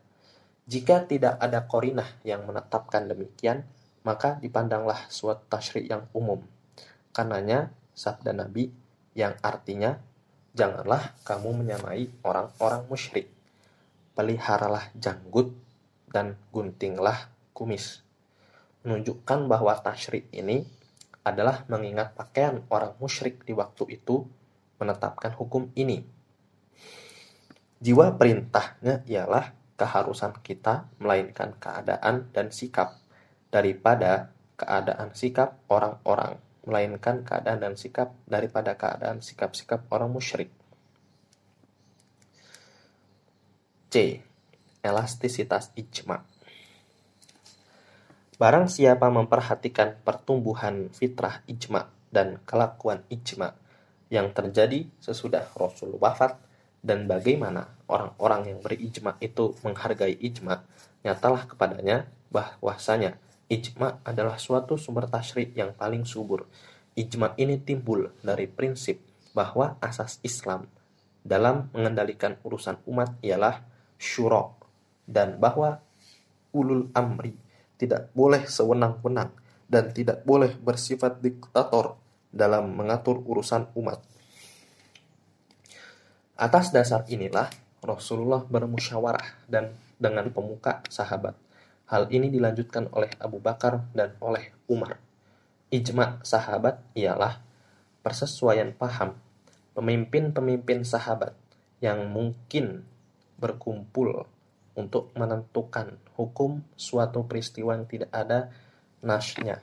Jika 0.70 1.04
tidak 1.10 1.34
ada 1.42 1.66
korinah 1.66 2.06
yang 2.22 2.46
menetapkan 2.46 3.10
demikian, 3.10 3.66
maka 4.06 4.38
dipandanglah 4.38 5.08
suatu 5.10 5.44
tasyrik 5.50 5.90
yang 5.90 6.06
umum. 6.14 6.40
Karenanya, 7.10 7.74
sabda 7.92 8.30
Nabi 8.32 8.70
yang 9.18 9.34
artinya, 9.42 9.98
janganlah 10.60 11.16
kamu 11.24 11.64
menyamai 11.64 12.12
orang-orang 12.20 12.84
musyrik. 12.84 13.32
Peliharalah 14.12 14.92
janggut 14.92 15.56
dan 16.12 16.36
guntinglah 16.52 17.32
kumis. 17.56 18.04
Menunjukkan 18.84 19.48
bahwa 19.48 19.72
tasyrik 19.80 20.28
ini 20.36 20.68
adalah 21.24 21.64
mengingat 21.72 22.12
pakaian 22.12 22.60
orang 22.68 22.92
musyrik 23.00 23.40
di 23.48 23.56
waktu 23.56 23.96
itu 23.96 24.28
menetapkan 24.76 25.32
hukum 25.32 25.72
ini. 25.72 26.04
Jiwa 27.80 28.20
perintahnya 28.20 29.00
ialah 29.08 29.56
keharusan 29.80 30.36
kita 30.44 30.92
melainkan 31.00 31.56
keadaan 31.56 32.28
dan 32.36 32.52
sikap 32.52 33.00
daripada 33.48 34.28
keadaan 34.60 35.16
sikap 35.16 35.56
orang-orang, 35.72 36.36
melainkan 36.66 37.24
keadaan 37.24 37.60
dan 37.62 37.74
sikap 37.76 38.12
daripada 38.28 38.76
keadaan 38.76 39.24
sikap-sikap 39.24 39.88
orang 39.92 40.12
musyrik. 40.12 40.52
C. 43.90 44.22
Elastisitas 44.80 45.74
ijma' 45.76 46.30
Barang 48.40 48.72
siapa 48.72 49.12
memperhatikan 49.12 50.00
pertumbuhan 50.00 50.88
fitrah 50.96 51.44
ijma 51.44 51.92
dan 52.08 52.40
kelakuan 52.48 53.04
ijma 53.12 53.52
yang 54.08 54.32
terjadi 54.32 54.88
sesudah 54.96 55.44
Rasul 55.52 56.00
wafat 56.00 56.40
dan 56.80 57.04
bagaimana 57.04 57.68
orang-orang 57.84 58.48
yang 58.48 58.58
berijma 58.64 59.20
itu 59.20 59.52
menghargai 59.60 60.16
ijma, 60.16 60.64
nyatalah 61.04 61.52
kepadanya 61.52 62.08
bahwasanya 62.32 63.20
ijma 63.50 64.00
adalah 64.06 64.38
suatu 64.38 64.78
sumber 64.78 65.10
tasyrik 65.10 65.58
yang 65.58 65.74
paling 65.74 66.06
subur. 66.06 66.46
Ijma 66.94 67.34
ini 67.36 67.58
timbul 67.58 68.14
dari 68.22 68.46
prinsip 68.46 69.02
bahwa 69.34 69.74
asas 69.82 70.22
Islam 70.22 70.70
dalam 71.20 71.68
mengendalikan 71.74 72.38
urusan 72.46 72.80
umat 72.86 73.18
ialah 73.20 73.66
syurok 74.00 74.64
dan 75.04 75.36
bahwa 75.36 75.82
ulul 76.54 76.88
amri 76.96 77.34
tidak 77.76 78.08
boleh 78.14 78.46
sewenang-wenang 78.46 79.34
dan 79.70 79.90
tidak 79.90 80.22
boleh 80.26 80.54
bersifat 80.58 81.18
diktator 81.22 81.98
dalam 82.30 82.74
mengatur 82.74 83.22
urusan 83.22 83.70
umat. 83.74 84.02
Atas 86.40 86.72
dasar 86.72 87.04
inilah 87.10 87.50
Rasulullah 87.84 88.44
bermusyawarah 88.44 89.44
dan 89.50 89.76
dengan 90.00 90.28
pemuka 90.32 90.80
sahabat. 90.88 91.36
Hal 91.90 92.06
ini 92.14 92.30
dilanjutkan 92.30 92.86
oleh 92.94 93.10
Abu 93.18 93.42
Bakar 93.42 93.82
dan 93.90 94.14
oleh 94.22 94.54
Umar. 94.70 95.02
Ijma 95.74 96.22
sahabat 96.22 96.78
ialah 96.94 97.42
persesuaian 98.06 98.70
paham 98.70 99.18
pemimpin-pemimpin 99.74 100.82
sahabat 100.82 101.34
yang 101.80 102.10
mungkin 102.10 102.84
berkumpul 103.40 104.28
untuk 104.76 105.10
menentukan 105.16 105.96
hukum 106.14 106.60
suatu 106.76 107.24
peristiwa 107.24 107.74
yang 107.74 107.86
tidak 107.88 108.10
ada 108.12 108.52
nasnya. 109.00 109.62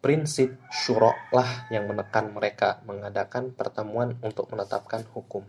prinsip 0.00 0.56
syuro 0.72 1.12
lah 1.28 1.68
yang 1.68 1.84
menekan 1.84 2.32
mereka 2.32 2.80
mengadakan 2.88 3.52
pertemuan 3.52 4.16
untuk 4.24 4.48
menetapkan 4.48 5.04
hukum. 5.12 5.44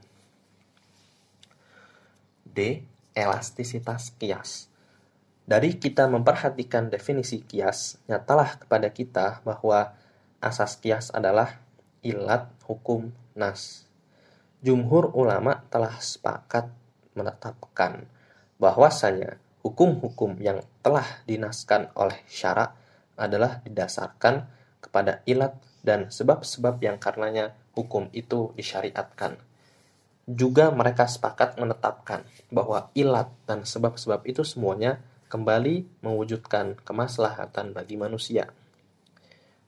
D. 2.44 2.84
Elastisitas 3.16 4.12
kias. 4.20 4.71
Dari 5.42 5.76
kita 5.76 6.06
memperhatikan 6.06 6.94
definisi 6.94 7.42
kias, 7.42 7.98
nyatalah 8.06 8.62
kepada 8.62 8.94
kita 8.94 9.42
bahwa 9.42 9.98
asas 10.38 10.78
kias 10.78 11.10
adalah 11.10 11.58
ilat 12.06 12.50
hukum 12.70 13.10
nas. 13.34 13.90
Jumhur 14.62 15.10
ulama 15.18 15.66
telah 15.74 15.98
sepakat 15.98 16.70
menetapkan 17.18 18.06
bahwasanya 18.62 19.42
hukum-hukum 19.66 20.38
yang 20.38 20.62
telah 20.86 21.06
dinaskan 21.26 21.90
oleh 21.98 22.22
syarak 22.30 22.78
adalah 23.18 23.62
didasarkan 23.66 24.46
kepada 24.82 25.26
ilat 25.26 25.58
dan 25.82 26.14
sebab-sebab 26.14 26.78
yang 26.82 27.02
karenanya 27.02 27.58
hukum 27.74 28.10
itu 28.14 28.54
disyariatkan. 28.54 29.38
Juga 30.30 30.70
mereka 30.70 31.10
sepakat 31.10 31.58
menetapkan 31.58 32.22
bahwa 32.54 32.94
ilat 32.94 33.34
dan 33.50 33.66
sebab-sebab 33.66 34.22
itu 34.30 34.46
semuanya 34.46 35.02
kembali 35.32 36.04
mewujudkan 36.04 36.76
kemaslahatan 36.84 37.72
bagi 37.72 37.96
manusia. 37.96 38.52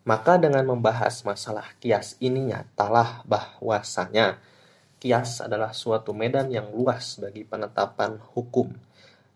Maka 0.04 0.36
dengan 0.36 0.68
membahas 0.68 1.24
masalah 1.24 1.72
kias 1.80 2.20
ini 2.20 2.52
nyatalah 2.52 3.24
bahwasanya 3.24 4.44
kias 5.00 5.40
adalah 5.40 5.72
suatu 5.72 6.12
medan 6.12 6.52
yang 6.52 6.68
luas 6.76 7.16
bagi 7.16 7.48
penetapan 7.48 8.20
hukum 8.36 8.76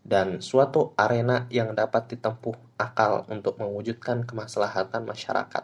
dan 0.03 0.43
suatu 0.43 0.91
arena 0.99 1.47
yang 1.47 1.71
dapat 1.71 2.11
ditempuh 2.11 2.75
akal 2.75 3.23
untuk 3.31 3.55
mewujudkan 3.59 4.27
kemaslahatan 4.27 5.07
masyarakat. 5.07 5.63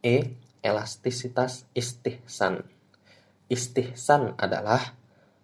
E. 0.00 0.36
Elastisitas 0.60 1.64
istihsan. 1.72 2.68
Istihsan 3.48 4.36
adalah 4.36 4.92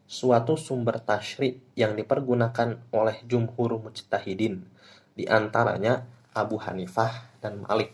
suatu 0.06 0.54
sumber 0.54 1.02
tasyri 1.02 1.58
yang 1.74 1.98
dipergunakan 1.98 2.78
oleh 2.94 3.16
jumhur 3.26 3.82
mujtahidin, 3.82 4.62
di 5.18 5.26
antaranya 5.26 6.06
Abu 6.30 6.62
Hanifah 6.62 7.26
dan 7.42 7.66
Malik. 7.66 7.90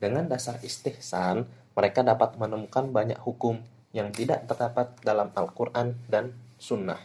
Dengan 0.00 0.30
dasar 0.30 0.62
istihsan, 0.62 1.44
mereka 1.76 2.00
dapat 2.06 2.38
menemukan 2.38 2.88
banyak 2.88 3.18
hukum 3.20 3.60
yang 3.90 4.14
tidak 4.14 4.46
terdapat 4.46 4.94
dalam 5.02 5.34
Al-Quran 5.34 5.98
dan 6.06 6.32
Sunnah. 6.56 7.02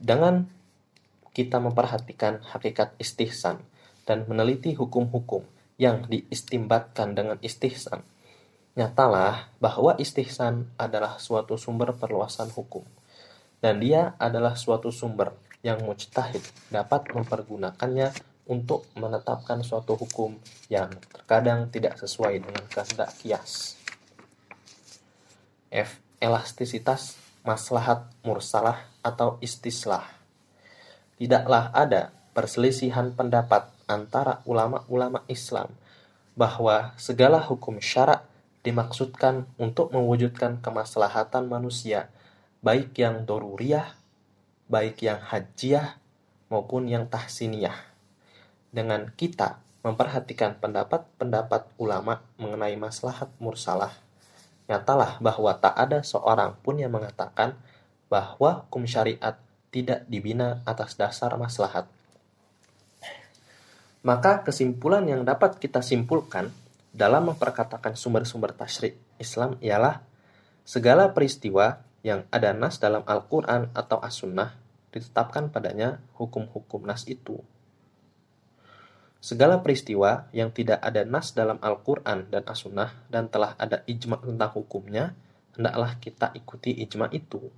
Dengan 0.00 0.48
kita 1.36 1.60
memperhatikan 1.60 2.42
hakikat 2.42 2.96
istihsan 2.98 3.60
dan 4.08 4.24
meneliti 4.26 4.74
hukum-hukum 4.74 5.44
yang 5.76 6.08
diistimbatkan 6.08 7.14
dengan 7.14 7.36
istihsan, 7.44 8.02
nyatalah 8.74 9.52
bahwa 9.60 9.94
istihsan 10.00 10.72
adalah 10.80 11.20
suatu 11.20 11.54
sumber 11.60 11.94
perluasan 11.94 12.48
hukum, 12.50 12.82
dan 13.60 13.80
dia 13.80 14.16
adalah 14.16 14.56
suatu 14.56 14.88
sumber 14.92 15.36
yang 15.60 15.80
mujtahid 15.84 16.40
dapat 16.72 17.12
mempergunakannya 17.12 18.12
untuk 18.48 18.88
menetapkan 18.96 19.62
suatu 19.62 19.94
hukum 19.94 20.34
yang 20.66 20.90
terkadang 21.12 21.70
tidak 21.70 22.00
sesuai 22.00 22.42
dengan 22.42 22.64
kehendak 22.66 23.12
kias. 23.20 23.78
F. 25.70 26.02
Elastisitas 26.18 27.16
maslahat 27.46 28.04
mursalah 28.26 28.84
atau 29.00 29.40
istislah 29.40 30.04
tidaklah 31.20 31.68
ada 31.76 32.16
perselisihan 32.32 33.12
pendapat 33.12 33.68
antara 33.84 34.40
ulama-ulama 34.48 35.20
Islam 35.28 35.68
bahwa 36.32 36.96
segala 36.96 37.44
hukum 37.44 37.76
syarak 37.76 38.24
dimaksudkan 38.64 39.44
untuk 39.60 39.92
mewujudkan 39.92 40.64
kemaslahatan 40.64 41.44
manusia, 41.44 42.08
baik 42.60 42.92
yang 43.00 43.24
doruriyah, 43.24 43.96
baik 44.68 45.00
yang 45.04 45.20
hajiah, 45.20 45.96
maupun 46.52 46.90
yang 46.90 47.08
tahsiniyah. 47.08 47.76
Dengan 48.70 49.08
kita 49.16 49.62
memperhatikan 49.80 50.60
pendapat-pendapat 50.60 51.72
ulama 51.80 52.20
mengenai 52.36 52.76
maslahat 52.76 53.32
mursalah, 53.40 53.96
nyatalah 54.68 55.16
bahwa 55.24 55.56
tak 55.56 55.72
ada 55.72 56.04
seorang 56.04 56.54
pun 56.60 56.76
yang 56.76 56.92
mengatakan 56.92 57.56
bahwa 58.12 58.66
hukum 58.66 58.84
syariat 58.84 59.40
tidak 59.70 60.04
dibina 60.10 60.60
atas 60.66 60.98
dasar 60.98 61.32
maslahat. 61.40 61.88
Maka 64.04 64.42
kesimpulan 64.44 65.06
yang 65.06 65.22
dapat 65.24 65.56
kita 65.62 65.80
simpulkan 65.80 66.50
dalam 66.90 67.30
memperkatakan 67.30 67.94
sumber-sumber 67.94 68.50
tasyrik 68.50 68.98
Islam 69.22 69.54
ialah 69.62 70.02
segala 70.66 71.12
peristiwa 71.14 71.89
yang 72.00 72.24
ada 72.32 72.56
nas 72.56 72.80
dalam 72.80 73.04
Al-Quran 73.04 73.68
atau 73.76 74.00
As-Sunnah 74.00 74.56
ditetapkan 74.90 75.52
padanya 75.52 76.02
hukum-hukum 76.16 76.82
nas 76.82 77.06
itu. 77.06 77.38
Segala 79.20 79.60
peristiwa 79.60 80.32
yang 80.32 80.48
tidak 80.48 80.80
ada 80.80 81.04
nas 81.04 81.36
dalam 81.36 81.60
Al-Quran 81.60 82.32
dan 82.32 82.42
As-Sunnah 82.48 83.04
dan 83.12 83.28
telah 83.28 83.52
ada 83.60 83.84
ijma 83.84 84.16
tentang 84.16 84.50
hukumnya, 84.56 85.12
hendaklah 85.52 85.92
kita 86.00 86.32
ikuti 86.32 86.72
ijma 86.80 87.12
itu. 87.12 87.52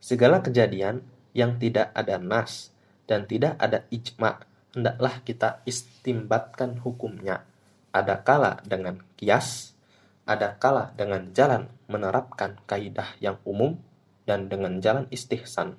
Segala 0.00 0.40
kejadian 0.40 1.04
yang 1.36 1.60
tidak 1.60 1.92
ada 1.92 2.16
nas 2.16 2.72
dan 3.04 3.28
tidak 3.28 3.60
ada 3.60 3.84
ijma, 3.92 4.40
hendaklah 4.72 5.20
kita 5.20 5.60
istimbatkan 5.68 6.80
hukumnya. 6.80 7.44
Ada 7.92 8.24
kala 8.24 8.64
dengan 8.64 9.04
kias, 9.20 9.76
ada 10.24 10.56
kala 10.56 10.92
dengan 10.96 11.32
jalan 11.32 11.68
menerapkan 11.90 12.58
kaidah 12.68 13.16
yang 13.18 13.40
umum, 13.44 13.80
dan 14.28 14.46
dengan 14.46 14.78
jalan 14.78 15.10
istihsan. 15.10 15.74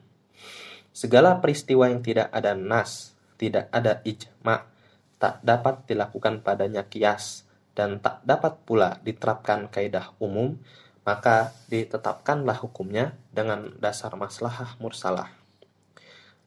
Segala 0.92 1.40
peristiwa 1.40 1.88
yang 1.88 2.04
tidak 2.04 2.28
ada 2.36 2.52
nas, 2.52 3.16
tidak 3.40 3.72
ada 3.72 4.04
ijma, 4.04 4.68
tak 5.16 5.40
dapat 5.40 5.88
dilakukan 5.88 6.44
padanya 6.44 6.84
kias, 6.84 7.48
dan 7.72 8.04
tak 8.04 8.20
dapat 8.28 8.60
pula 8.68 9.00
diterapkan 9.00 9.72
kaidah 9.72 10.12
umum, 10.20 10.60
maka 11.08 11.56
ditetapkanlah 11.72 12.60
hukumnya 12.60 13.16
dengan 13.32 13.72
dasar 13.80 14.14
maslahah 14.20 14.76
mursalah. 14.84 15.32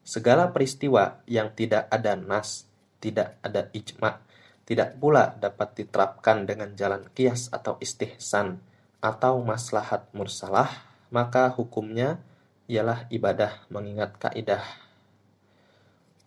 Segala 0.05 0.53
peristiwa 0.53 1.17
yang 1.25 1.49
tidak 1.57 1.89
ada 1.89 2.13
nas, 2.13 2.69
tidak 3.01 3.41
ada 3.41 3.73
ijma, 3.73 4.21
tidak 4.65 4.97
pula 4.97 5.37
dapat 5.37 5.77
diterapkan 5.77 6.49
dengan 6.49 6.73
jalan 6.73 7.05
kias 7.13 7.53
atau 7.53 7.77
istihsan 7.77 8.57
atau 8.97 9.37
maslahat 9.45 10.09
mursalah, 10.17 10.89
maka 11.13 11.53
hukumnya 11.53 12.17
ialah 12.65 13.05
ibadah 13.13 13.69
mengingat 13.69 14.17
kaidah. 14.17 14.65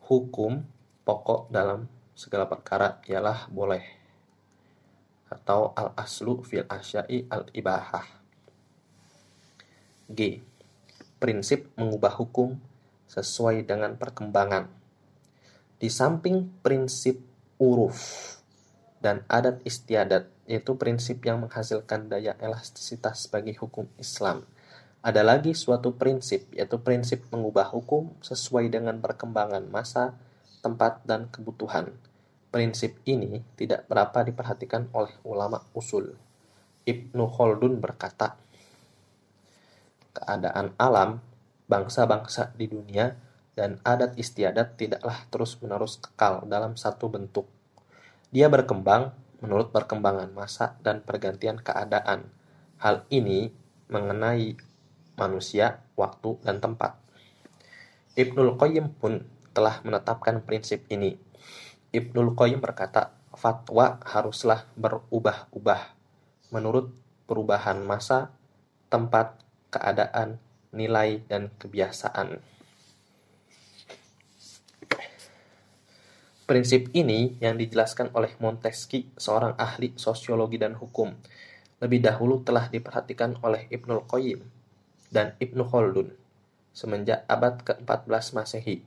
Hukum 0.07 0.62
pokok 1.03 1.51
dalam 1.51 1.90
segala 2.14 2.46
perkara 2.46 3.03
ialah 3.11 3.51
boleh 3.51 3.98
atau 5.29 5.77
al-aslu 5.77 6.40
fil 6.40 6.64
asyai 6.64 7.29
al-ibahah. 7.29 8.07
G. 10.09 10.40
Prinsip 11.20 11.68
mengubah 11.77 12.16
hukum 12.16 12.57
sesuai 13.12 13.68
dengan 13.68 13.98
perkembangan. 14.01 14.70
Di 15.77 15.92
samping 15.92 16.48
prinsip 16.64 17.28
uruf 17.59 17.99
dan 18.99 19.23
adat 19.31 19.62
istiadat, 19.62 20.27
yaitu 20.51 20.75
prinsip 20.75 21.23
yang 21.23 21.42
menghasilkan 21.42 22.11
daya 22.11 22.35
elastisitas 22.42 23.31
bagi 23.31 23.55
hukum 23.55 23.87
Islam. 23.99 24.42
Ada 24.99 25.23
lagi 25.23 25.55
suatu 25.55 25.94
prinsip, 25.94 26.51
yaitu 26.51 26.83
prinsip 26.83 27.23
mengubah 27.31 27.71
hukum 27.71 28.11
sesuai 28.18 28.66
dengan 28.66 28.99
perkembangan 28.99 29.62
masa, 29.71 30.18
tempat, 30.59 31.07
dan 31.07 31.31
kebutuhan. 31.31 31.94
Prinsip 32.51 32.99
ini 33.07 33.47
tidak 33.55 33.87
berapa 33.87 34.27
diperhatikan 34.27 34.90
oleh 34.90 35.14
ulama 35.23 35.62
usul. 35.79 36.18
Ibnu 36.83 37.25
Khaldun 37.31 37.79
berkata, 37.79 38.35
keadaan 40.11 40.75
alam, 40.81 41.23
bangsa-bangsa 41.71 42.51
di 42.59 42.66
dunia, 42.66 43.14
dan 43.59 43.83
adat 43.83 44.14
istiadat 44.14 44.79
tidaklah 44.79 45.27
terus-menerus 45.35 45.99
kekal 45.99 46.47
dalam 46.47 46.79
satu 46.79 47.11
bentuk. 47.11 47.51
Dia 48.31 48.47
berkembang 48.47 49.11
menurut 49.42 49.75
perkembangan 49.75 50.31
masa 50.31 50.79
dan 50.87 51.03
pergantian 51.03 51.59
keadaan. 51.59 52.31
Hal 52.79 53.03
ini 53.11 53.51
mengenai 53.90 54.55
manusia, 55.18 55.83
waktu, 55.99 56.38
dan 56.47 56.62
tempat. 56.62 56.94
Ibnul 58.14 58.55
Qayyim 58.55 58.94
pun 58.94 59.27
telah 59.51 59.83
menetapkan 59.83 60.38
prinsip 60.47 60.87
ini. 60.87 61.18
Ibnul 61.90 62.38
Qayyim 62.38 62.62
berkata, 62.62 63.11
fatwa 63.35 63.99
haruslah 64.07 64.66
berubah-ubah 64.79 65.99
menurut 66.55 66.94
perubahan 67.27 67.83
masa, 67.83 68.31
tempat, 68.87 69.35
keadaan, 69.75 70.38
nilai, 70.71 71.27
dan 71.27 71.51
kebiasaan. 71.59 72.58
Prinsip 76.49 76.89
ini 76.97 77.37
yang 77.45 77.61
dijelaskan 77.61 78.09
oleh 78.17 78.33
Montesquieu, 78.41 79.05
seorang 79.21 79.53
ahli 79.61 79.93
sosiologi 80.01 80.57
dan 80.57 80.73
hukum, 80.81 81.13
lebih 81.85 82.01
dahulu 82.01 82.41
telah 82.41 82.73
diperhatikan 82.73 83.37
oleh 83.45 83.69
Ibnul 83.69 84.09
Qayyim 84.09 84.41
dan 85.13 85.37
Ibnu 85.37 85.69
Khaldun 85.69 86.09
semenjak 86.73 87.29
abad 87.29 87.61
ke-14 87.69 88.33
Masehi, 88.33 88.81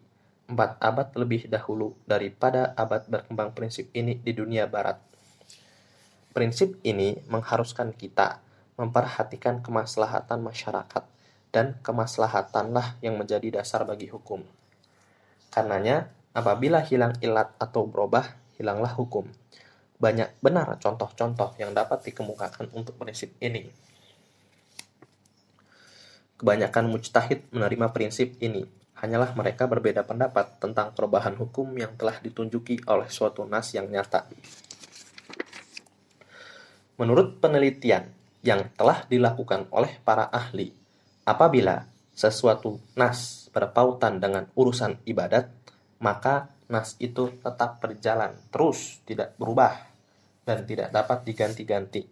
empat 0.50 0.82
abad 0.82 1.14
lebih 1.14 1.46
dahulu 1.52 1.94
daripada 2.10 2.74
abad 2.74 3.06
berkembang 3.06 3.54
prinsip 3.54 3.94
ini 3.94 4.18
di 4.18 4.34
dunia 4.34 4.66
barat. 4.66 4.98
Prinsip 6.34 6.82
ini 6.82 7.20
mengharuskan 7.30 7.94
kita 7.94 8.42
memperhatikan 8.74 9.62
kemaslahatan 9.62 10.42
masyarakat 10.42 11.04
dan 11.54 11.78
kemaslahatanlah 11.86 12.98
yang 13.06 13.22
menjadi 13.22 13.62
dasar 13.62 13.86
bagi 13.86 14.10
hukum. 14.10 14.42
Karenanya, 15.54 16.10
Apabila 16.32 16.80
hilang 16.80 17.20
ilat 17.20 17.52
atau 17.60 17.84
berubah, 17.84 18.24
hilanglah 18.56 18.96
hukum. 18.96 19.28
Banyak 20.00 20.40
benar 20.40 20.80
contoh-contoh 20.80 21.60
yang 21.60 21.76
dapat 21.76 22.08
dikemukakan 22.08 22.72
untuk 22.72 22.96
prinsip 22.96 23.36
ini. 23.44 23.68
Kebanyakan 26.40 26.90
mujtahid 26.90 27.52
menerima 27.54 27.94
prinsip 27.94 28.40
ini. 28.42 28.66
Hanyalah 28.98 29.36
mereka 29.38 29.70
berbeda 29.70 30.08
pendapat 30.08 30.58
tentang 30.58 30.94
perubahan 30.96 31.38
hukum 31.38 31.70
yang 31.78 31.94
telah 32.00 32.18
ditunjuki 32.18 32.82
oleh 32.88 33.12
suatu 33.12 33.46
nas 33.46 33.74
yang 33.76 33.92
nyata. 33.92 34.26
Menurut 36.98 37.38
penelitian 37.42 38.10
yang 38.42 38.74
telah 38.74 39.06
dilakukan 39.06 39.70
oleh 39.70 40.02
para 40.02 40.30
ahli, 40.30 40.74
apabila 41.26 41.86
sesuatu 42.14 42.82
nas 42.98 43.50
berpautan 43.54 44.22
dengan 44.22 44.50
urusan 44.54 45.02
ibadat, 45.06 45.50
maka 46.02 46.50
nas 46.68 46.98
itu 46.98 47.30
tetap 47.40 47.80
berjalan 47.80 48.34
terus, 48.50 49.00
tidak 49.06 49.38
berubah, 49.38 49.78
dan 50.44 50.66
tidak 50.66 50.90
dapat 50.90 51.24
diganti-ganti. 51.24 52.10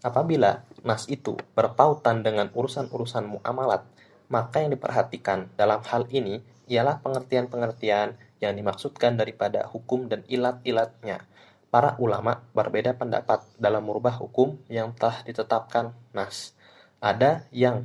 Apabila 0.00 0.64
nas 0.86 1.04
itu 1.10 1.36
berpautan 1.52 2.24
dengan 2.24 2.48
urusan-urusan 2.54 3.28
muamalat, 3.28 3.84
maka 4.32 4.64
yang 4.64 4.72
diperhatikan 4.72 5.52
dalam 5.58 5.84
hal 5.84 6.08
ini 6.08 6.40
ialah 6.68 7.00
pengertian-pengertian 7.04 8.14
yang 8.38 8.54
dimaksudkan 8.54 9.18
daripada 9.18 9.66
hukum 9.66 10.06
dan 10.06 10.22
ilat-ilatnya. 10.30 11.26
Para 11.68 12.00
ulama 12.00 12.40
berbeda 12.56 12.96
pendapat 12.96 13.44
dalam 13.60 13.84
merubah 13.84 14.16
hukum 14.16 14.56
yang 14.72 14.96
telah 14.96 15.20
ditetapkan 15.26 15.92
nas. 16.16 16.56
Ada 17.02 17.44
yang 17.52 17.84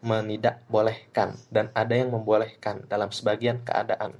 menidak 0.00 0.64
bolehkan 0.66 1.36
dan 1.52 1.68
ada 1.76 1.92
yang 1.92 2.10
membolehkan 2.10 2.88
dalam 2.88 3.12
sebagian 3.12 3.60
keadaan. 3.60 4.16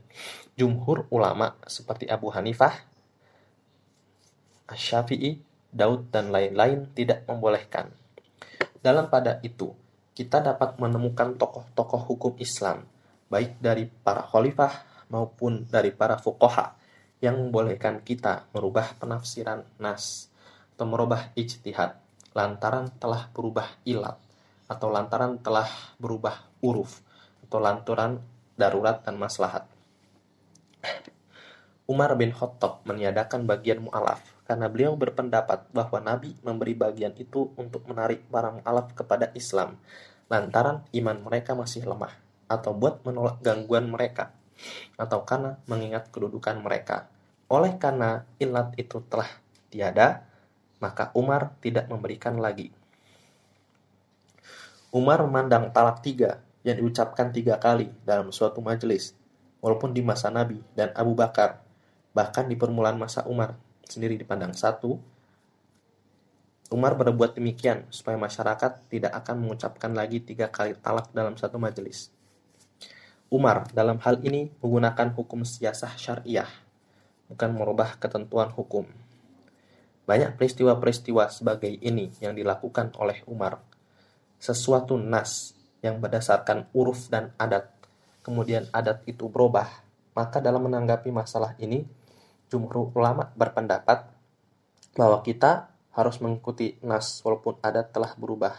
Jumhur 0.61 1.09
ulama 1.09 1.57
seperti 1.64 2.05
Abu 2.05 2.29
Hanifah, 2.29 2.85
Asy-Syafi'i, 4.68 5.40
Daud 5.73 6.12
dan 6.12 6.29
lain-lain 6.29 6.92
tidak 6.92 7.25
membolehkan. 7.25 7.88
Dalam 8.77 9.09
pada 9.09 9.40
itu, 9.40 9.73
kita 10.12 10.44
dapat 10.44 10.77
menemukan 10.77 11.33
tokoh-tokoh 11.40 12.12
hukum 12.12 12.33
Islam, 12.37 12.85
baik 13.33 13.57
dari 13.57 13.88
para 13.88 14.20
khalifah 14.20 14.85
maupun 15.09 15.64
dari 15.64 15.96
para 15.96 16.20
fuqaha 16.20 16.77
yang 17.25 17.40
membolehkan 17.40 18.05
kita 18.05 18.44
merubah 18.53 19.01
penafsiran 19.01 19.64
nas 19.81 20.29
atau 20.77 20.85
merubah 20.85 21.33
ijtihad 21.40 21.96
lantaran 22.37 22.92
telah 23.01 23.33
berubah 23.33 23.81
ilat 23.88 24.20
atau 24.68 24.92
lantaran 24.92 25.40
telah 25.40 25.73
berubah 25.96 26.37
uruf 26.61 27.01
atau 27.49 27.59
lantaran 27.59 28.20
darurat 28.61 29.01
dan 29.01 29.16
maslahat. 29.16 29.80
Umar 31.90 32.14
bin 32.14 32.31
Khattab 32.31 32.85
meniadakan 32.87 33.45
bagian 33.49 33.83
mu'alaf 33.83 34.23
karena 34.47 34.66
beliau 34.66 34.95
berpendapat 34.95 35.71
bahwa 35.71 35.99
Nabi 36.03 36.35
memberi 36.43 36.75
bagian 36.75 37.14
itu 37.19 37.51
untuk 37.59 37.87
menarik 37.87 38.27
para 38.31 38.55
mu'alaf 38.55 38.95
kepada 38.95 39.35
Islam 39.35 39.79
lantaran 40.31 40.87
iman 40.95 41.19
mereka 41.27 41.59
masih 41.59 41.83
lemah 41.87 42.14
atau 42.47 42.75
buat 42.75 43.03
menolak 43.03 43.43
gangguan 43.43 43.90
mereka 43.90 44.31
atau 44.95 45.25
karena 45.27 45.57
mengingat 45.66 46.12
kedudukan 46.12 46.61
mereka. 46.61 47.11
Oleh 47.51 47.75
karena 47.81 48.23
ilat 48.38 48.77
itu 48.79 49.03
telah 49.11 49.27
tiada, 49.73 50.23
maka 50.79 51.11
Umar 51.19 51.57
tidak 51.59 51.90
memberikan 51.90 52.38
lagi 52.38 52.71
Umar 54.90 55.23
memandang 55.23 55.71
talak 55.71 56.03
tiga 56.03 56.43
yang 56.66 56.83
diucapkan 56.83 57.31
tiga 57.31 57.62
kali 57.62 57.95
dalam 58.03 58.35
suatu 58.35 58.59
majelis, 58.59 59.14
walaupun 59.61 59.92
di 59.92 60.01
masa 60.05 60.29
Nabi 60.29 60.61
dan 60.77 60.92
Abu 60.92 61.16
Bakar, 61.16 61.61
bahkan 62.16 62.49
di 62.49 62.59
permulaan 62.59 62.99
masa 62.99 63.25
Umar 63.29 63.57
sendiri 63.87 64.16
dipandang 64.16 64.53
satu, 64.53 64.99
Umar 66.70 66.94
berbuat 66.94 67.35
demikian 67.35 67.87
supaya 67.90 68.14
masyarakat 68.14 68.87
tidak 68.87 69.12
akan 69.25 69.42
mengucapkan 69.42 69.90
lagi 69.90 70.23
tiga 70.23 70.46
kali 70.51 70.79
talak 70.79 71.11
dalam 71.11 71.35
satu 71.35 71.59
majelis. 71.59 72.14
Umar 73.31 73.66
dalam 73.75 73.99
hal 74.03 74.23
ini 74.23 74.51
menggunakan 74.62 75.14
hukum 75.14 75.42
siasah 75.42 75.94
syariah, 75.99 76.51
bukan 77.31 77.51
merubah 77.55 77.99
ketentuan 77.99 78.51
hukum. 78.55 78.87
Banyak 80.07 80.35
peristiwa-peristiwa 80.35 81.31
sebagai 81.31 81.70
ini 81.70 82.11
yang 82.18 82.35
dilakukan 82.35 82.94
oleh 82.99 83.23
Umar 83.31 83.62
sesuatu 84.40 84.96
nas 84.96 85.53
yang 85.85 86.01
berdasarkan 86.01 86.73
uruf 86.73 87.12
dan 87.12 87.37
adat, 87.37 87.68
kemudian 88.20 88.68
adat 88.72 89.04
itu 89.09 89.28
berubah, 89.28 89.68
maka 90.16 90.38
dalam 90.38 90.66
menanggapi 90.66 91.09
masalah 91.12 91.56
ini, 91.61 91.85
jumhur 92.50 92.92
ulama 92.94 93.30
berpendapat 93.35 94.06
bahwa 94.94 95.22
kita 95.22 95.70
harus 95.94 96.18
mengikuti 96.22 96.78
nas 96.83 97.22
walaupun 97.22 97.59
adat 97.62 97.92
telah 97.94 98.12
berubah. 98.14 98.54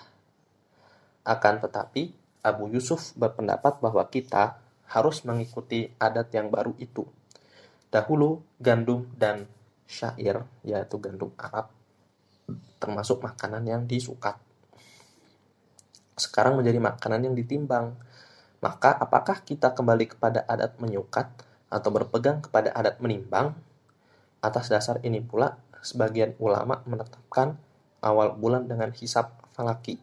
Akan 1.23 1.61
tetapi, 1.61 2.11
Abu 2.41 2.73
Yusuf 2.73 3.13
berpendapat 3.13 3.77
bahwa 3.77 4.01
kita 4.09 4.57
harus 4.89 5.21
mengikuti 5.23 5.93
adat 6.01 6.33
yang 6.33 6.49
baru 6.49 6.73
itu. 6.81 7.05
Dahulu, 7.93 8.41
gandum 8.57 9.05
dan 9.13 9.45
syair, 9.85 10.47
yaitu 10.65 10.97
gandum 10.97 11.31
Arab, 11.37 11.69
termasuk 12.81 13.21
makanan 13.21 13.63
yang 13.67 13.83
disukat 13.85 14.39
sekarang 16.21 16.61
menjadi 16.61 16.77
makanan 16.77 17.31
yang 17.31 17.35
ditimbang. 17.35 17.97
Maka 18.61 18.93
apakah 18.93 19.41
kita 19.41 19.73
kembali 19.73 20.13
kepada 20.13 20.45
adat 20.45 20.77
menyukat 20.77 21.33
atau 21.65 21.89
berpegang 21.89 22.45
kepada 22.45 22.69
adat 22.77 23.01
menimbang? 23.01 23.57
Atas 24.37 24.69
dasar 24.69 25.01
ini 25.01 25.17
pula, 25.17 25.57
sebagian 25.81 26.37
ulama 26.37 26.85
menetapkan 26.85 27.57
awal 28.05 28.37
bulan 28.37 28.69
dengan 28.69 28.93
hisap 28.93 29.41
falaki. 29.57 29.97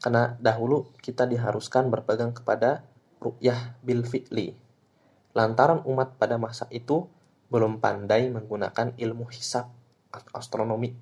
Karena 0.00 0.36
dahulu 0.40 0.88
kita 1.04 1.28
diharuskan 1.28 1.92
berpegang 1.92 2.32
kepada 2.32 2.80
ru'yah 3.20 3.76
bil 3.84 4.08
fi'li. 4.08 4.56
Lantaran 5.36 5.84
umat 5.84 6.16
pada 6.16 6.40
masa 6.40 6.64
itu 6.72 7.04
belum 7.52 7.80
pandai 7.80 8.32
menggunakan 8.32 8.96
ilmu 8.96 9.28
hisap 9.28 9.68
atau 10.08 10.32
astronomi. 10.32 10.96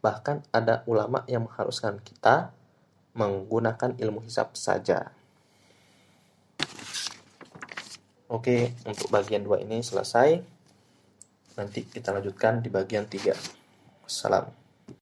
Bahkan 0.00 0.56
ada 0.56 0.82
ulama 0.88 1.22
yang 1.28 1.44
mengharuskan 1.44 2.00
kita 2.00 2.56
menggunakan 3.12 4.00
ilmu 4.00 4.24
hisap 4.24 4.56
saja. 4.56 5.12
Oke, 8.32 8.72
untuk 8.88 9.12
bagian 9.12 9.44
2 9.44 9.60
ini 9.60 9.84
selesai. 9.84 10.40
Nanti 11.60 11.84
kita 11.84 12.16
lanjutkan 12.16 12.64
di 12.64 12.72
bagian 12.72 13.04
3. 13.04 13.36
Salam. 14.08 14.61